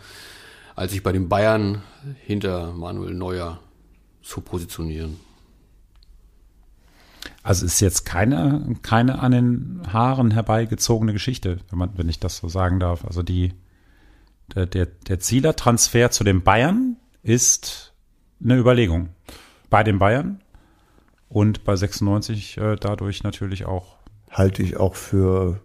[0.75, 1.83] als sich bei den Bayern
[2.25, 3.59] hinter Manuel Neuer
[4.21, 5.19] zu positionieren.
[7.49, 12.37] Also ist jetzt keine, keine an den Haaren herbeigezogene Geschichte, wenn man, wenn ich das
[12.37, 13.03] so sagen darf.
[13.05, 13.53] Also die,
[14.53, 17.95] der, der, der Zieler-Transfer zu den Bayern ist
[18.43, 19.09] eine Überlegung.
[19.71, 20.41] Bei den Bayern
[21.27, 23.95] und bei 96 äh, dadurch natürlich auch.
[24.29, 25.59] Halte ich auch für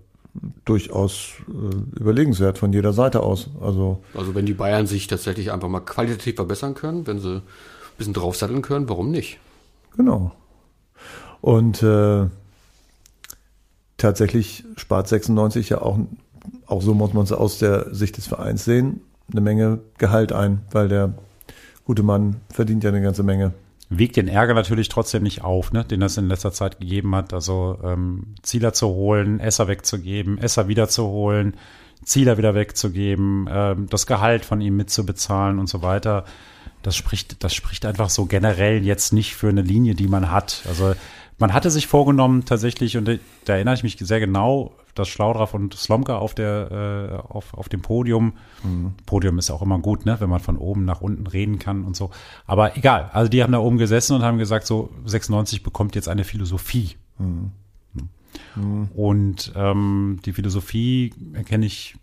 [0.64, 3.51] durchaus äh, überlegenswert von jeder Seite aus.
[3.61, 7.43] Also Also wenn die Bayern sich tatsächlich einfach mal qualitativ verbessern können, wenn sie ein
[7.99, 9.39] bisschen draufsatteln können, warum nicht?
[9.99, 10.32] Genau.
[11.45, 12.25] Und äh,
[13.99, 15.99] tatsächlich spart 96 ja auch,
[16.65, 20.63] auch so muss man es aus der Sicht des Vereins sehen, eine Menge Gehalt ein,
[20.71, 21.13] weil der
[21.85, 23.53] gute Mann verdient ja eine ganze Menge.
[23.91, 27.35] Wiegt den Ärger natürlich trotzdem nicht auf, ne, den das in letzter Zeit gegeben hat.
[27.35, 31.59] Also ähm, Zieler zu holen, Esser wegzugeben, Esser wiederzuholen,
[32.07, 36.25] Zieler wieder wegzugeben, ähm, das Gehalt von ihm mitzubezahlen und so weiter.
[36.81, 40.63] Das spricht, das spricht einfach so generell jetzt nicht für eine Linie, die man hat.
[40.67, 40.95] Also
[41.39, 43.09] man hatte sich vorgenommen tatsächlich, und
[43.45, 47.68] da erinnere ich mich sehr genau, dass Schlaudraff und Slomka auf der äh, auf, auf
[47.68, 48.35] dem Podium.
[48.62, 48.95] Mhm.
[49.07, 51.97] Podium ist auch immer gut, ne, wenn man von oben nach unten reden kann und
[51.97, 52.11] so.
[52.47, 56.09] Aber egal, also die haben da oben gesessen und haben gesagt, so 96 bekommt jetzt
[56.09, 56.97] eine Philosophie.
[57.18, 57.51] Mhm.
[58.57, 58.89] Mhm.
[58.95, 61.97] Und ähm, die Philosophie erkenne ich,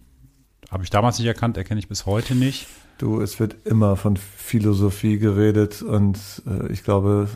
[0.70, 2.68] habe ich damals nicht erkannt, erkenne ich bis heute nicht.
[2.98, 7.30] Du, es wird immer von Philosophie geredet und äh, ich glaube,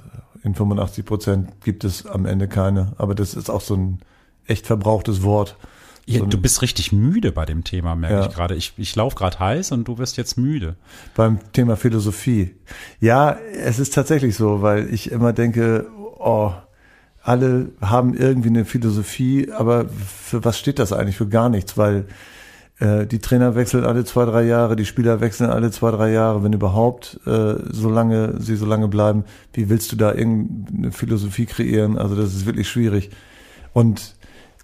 [0.45, 2.93] in 85 Prozent gibt es am Ende keine.
[2.97, 3.99] Aber das ist auch so ein
[4.45, 5.57] echt verbrauchtes Wort.
[6.05, 8.27] Ja, so du bist richtig müde bei dem Thema, merke ja.
[8.27, 8.55] ich gerade.
[8.55, 10.75] Ich, ich laufe gerade heiß und du wirst jetzt müde.
[11.15, 12.55] Beim Thema Philosophie.
[12.99, 15.87] Ja, es ist tatsächlich so, weil ich immer denke,
[16.19, 16.51] oh,
[17.23, 21.17] alle haben irgendwie eine Philosophie, aber für was steht das eigentlich?
[21.17, 22.05] Für gar nichts, weil
[22.79, 26.43] äh, die Trainer wechseln alle zwei, drei Jahre, die Spieler wechseln alle zwei, drei Jahre,
[26.43, 29.23] wenn überhaupt, äh, solange sie so lange bleiben.
[29.53, 31.97] Wie willst du da irgendeine Philosophie kreieren?
[31.97, 33.11] Also das ist wirklich schwierig.
[33.73, 34.15] Und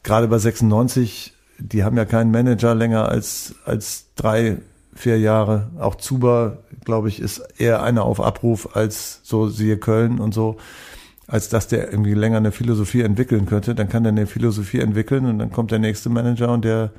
[0.03, 4.57] gerade bei 96, die haben ja keinen Manager länger als, als drei,
[4.93, 5.71] vier Jahre.
[5.79, 10.57] Auch Zuba, glaube ich, ist eher einer auf Abruf als so siehe Köln und so,
[11.27, 13.73] als dass der irgendwie länger eine Philosophie entwickeln könnte.
[13.73, 16.91] Dann kann der eine Philosophie entwickeln und dann kommt der nächste Manager und der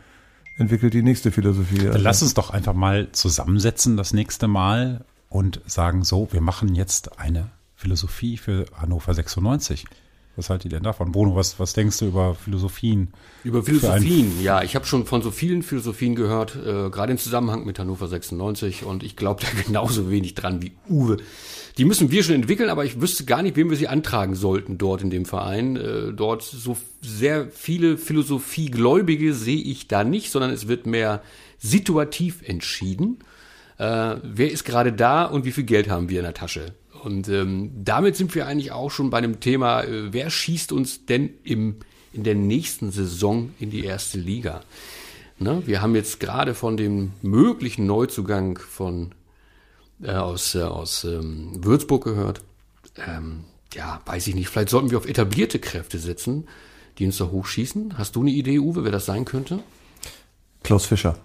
[0.57, 1.79] entwickelt die nächste Philosophie.
[1.79, 6.75] Dann lass uns doch einfach mal zusammensetzen das nächste Mal und sagen so, wir machen
[6.75, 9.87] jetzt eine Philosophie für Hannover 96.
[10.35, 11.13] Was haltet ihr denn davon?
[11.13, 13.13] Bruno, was, was denkst du über Philosophien?
[13.45, 14.63] Über Philosophien, ja.
[14.63, 18.85] Ich habe schon von so vielen Philosophien gehört, äh, gerade im Zusammenhang mit Hannover 96
[18.85, 21.19] und ich glaube da genauso wenig dran wie Uwe.
[21.77, 24.79] Die müssen wir schon entwickeln, aber ich wüsste gar nicht, wem wir sie antragen sollten
[24.79, 25.77] dort in dem Verein.
[25.77, 31.23] Äh, dort so sehr viele Philosophiegläubige sehe ich da nicht, sondern es wird mehr
[31.59, 33.19] situativ entschieden.
[33.77, 36.75] Äh, wer ist gerade da und wie viel Geld haben wir in der Tasche?
[37.03, 41.05] Und ähm, damit sind wir eigentlich auch schon bei dem Thema, äh, wer schießt uns
[41.05, 41.77] denn im,
[42.13, 44.63] in der nächsten Saison in die erste Liga?
[45.41, 45.65] Ne?
[45.67, 49.17] Wir haben jetzt gerade von dem möglichen Neuzugang von
[50.01, 52.41] äh, aus, äh, aus ähm, Würzburg gehört.
[52.97, 56.47] Ähm, ja, weiß ich nicht, vielleicht sollten wir auf etablierte Kräfte setzen,
[56.99, 57.99] die uns da hochschießen.
[57.99, 59.59] Hast du eine Idee, Uwe, wer das sein könnte?
[60.63, 61.19] Klaus Fischer.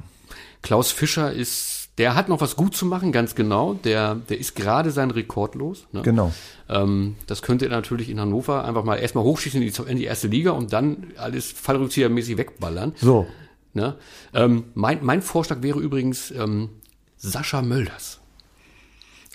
[0.64, 3.74] Klaus Fischer ist der hat noch was gut zu machen, ganz genau.
[3.74, 5.88] Der, der ist gerade sein Rekord los.
[5.92, 6.04] Ne?
[6.04, 6.32] Genau.
[6.70, 10.06] Ähm, das könnte er natürlich in Hannover einfach mal erstmal hochschießen in die, in die
[10.06, 12.94] erste Liga und dann alles Fallrückziehermäßig wegballern.
[12.98, 13.26] So.
[13.74, 13.96] Ne?
[14.34, 16.70] Ähm, mein, mein Vorschlag wäre übrigens ähm,
[17.18, 18.17] Sascha Mölders.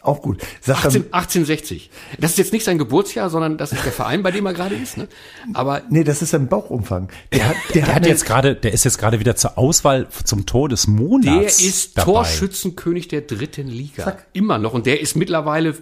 [0.03, 0.43] Auch gut.
[0.61, 1.91] Sascha 18, 1860.
[2.19, 4.75] Das ist jetzt nicht sein Geburtsjahr, sondern das ist der Verein, bei dem er gerade
[4.75, 4.97] ist.
[4.97, 5.07] Ne?
[5.55, 7.09] Aber nee, das ist sein Bauchumfang.
[7.33, 10.09] Der hat, der, der hat, hat jetzt gerade, der ist jetzt gerade wieder zur Auswahl
[10.25, 11.59] zum Tor des Monats.
[11.59, 12.13] Der ist dabei.
[12.13, 14.03] Torschützenkönig der dritten Liga.
[14.05, 14.27] Zack.
[14.33, 14.75] Immer noch.
[14.75, 15.77] Und der ist mittlerweile,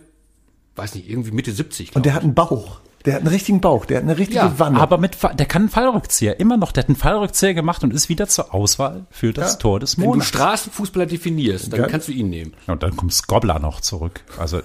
[0.76, 1.96] weiß nicht, irgendwie Mitte 70.
[1.96, 2.80] Und der hat einen Bauch.
[3.06, 4.78] Der hat einen richtigen Bauch, der hat eine richtige ja, Wanne.
[4.78, 6.70] Aber mit, der kann einen Fallrückzieher, immer noch.
[6.70, 9.58] Der hat einen Fallrückzieher gemacht und ist wieder zur Auswahl für das ja.
[9.58, 10.12] Tor des Monats.
[10.12, 11.86] Wenn du Straßenfußballer definierst, dann ja.
[11.86, 12.52] kannst du ihn nehmen.
[12.66, 14.20] Und dann kommt Skobler noch zurück.
[14.38, 14.60] Also,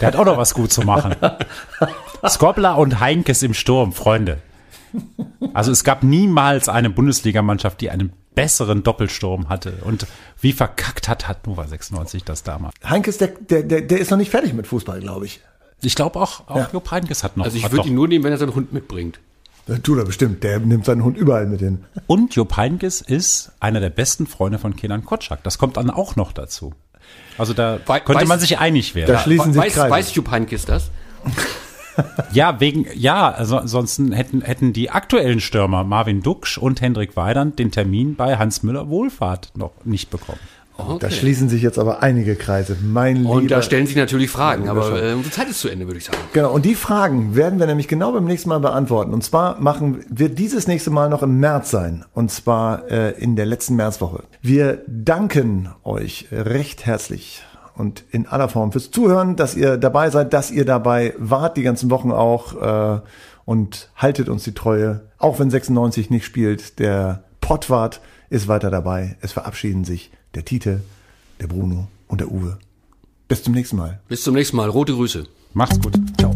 [0.00, 1.14] der hat auch noch was gut zu machen.
[2.28, 4.38] Skobler und Heinkes im Sturm, Freunde.
[5.54, 9.78] Also es gab niemals eine Bundesligamannschaft, die einen besseren Doppelsturm hatte.
[9.84, 10.06] Und
[10.40, 12.74] wie verkackt hat, hat Nova 96 das damals.
[12.84, 15.40] Heinkes, der, der, der ist noch nicht fertig mit Fußball, glaube ich.
[15.82, 16.68] Ich glaube auch, auch ja.
[16.72, 17.44] Jupp Heynckes hat noch.
[17.44, 19.20] Also ich würde ihn nur nehmen, wenn er seinen Hund mitbringt.
[19.66, 20.42] Ja, tut er bestimmt.
[20.42, 21.84] Der nimmt seinen Hund überall mit hin.
[22.06, 25.42] Und Jupp Heynckes ist einer der besten Freunde von Kenan Kotschak.
[25.42, 26.74] Das kommt dann auch noch dazu.
[27.38, 29.12] Also da We könnte weiß, man sich einig werden.
[29.12, 29.90] Da schließen sich weiß, Kreise.
[29.90, 30.90] weiß Jupp Heynckes das?
[32.32, 37.58] ja, wegen, ja, also ansonsten hätten, hätten die aktuellen Stürmer Marvin Duksch und Hendrik Weidand
[37.58, 40.40] den Termin bei Hans Müller Wohlfahrt noch nicht bekommen.
[40.88, 40.98] Okay.
[41.00, 42.76] Da schließen sich jetzt aber einige Kreise.
[42.82, 45.86] Mein und lieber, da stellen sich natürlich Fragen, aber äh, unsere Zeit ist zu Ende,
[45.86, 46.18] würde ich sagen.
[46.32, 49.12] Genau, und die Fragen werden wir nämlich genau beim nächsten Mal beantworten.
[49.12, 52.04] Und zwar machen wird dieses nächste Mal noch im März sein.
[52.14, 54.24] Und zwar äh, in der letzten Märzwoche.
[54.42, 57.42] Wir danken euch recht herzlich
[57.74, 61.62] und in aller Form fürs Zuhören, dass ihr dabei seid, dass ihr dabei wart, die
[61.62, 62.96] ganzen Wochen auch.
[62.96, 63.00] Äh,
[63.50, 66.78] und haltet uns die Treue, auch wenn 96 nicht spielt.
[66.78, 69.16] Der Pottwart ist weiter dabei.
[69.22, 70.82] Es verabschieden sich der Tite,
[71.40, 72.58] der Bruno und der Uwe.
[73.28, 74.00] Bis zum nächsten Mal.
[74.08, 74.68] Bis zum nächsten Mal.
[74.68, 75.26] Rote Grüße.
[75.54, 75.94] Macht's gut.
[76.18, 76.34] Ciao.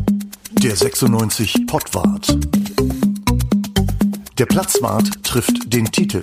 [0.63, 2.37] Der 96 Pottwart.
[4.39, 6.23] Der Platzwart trifft den Titel.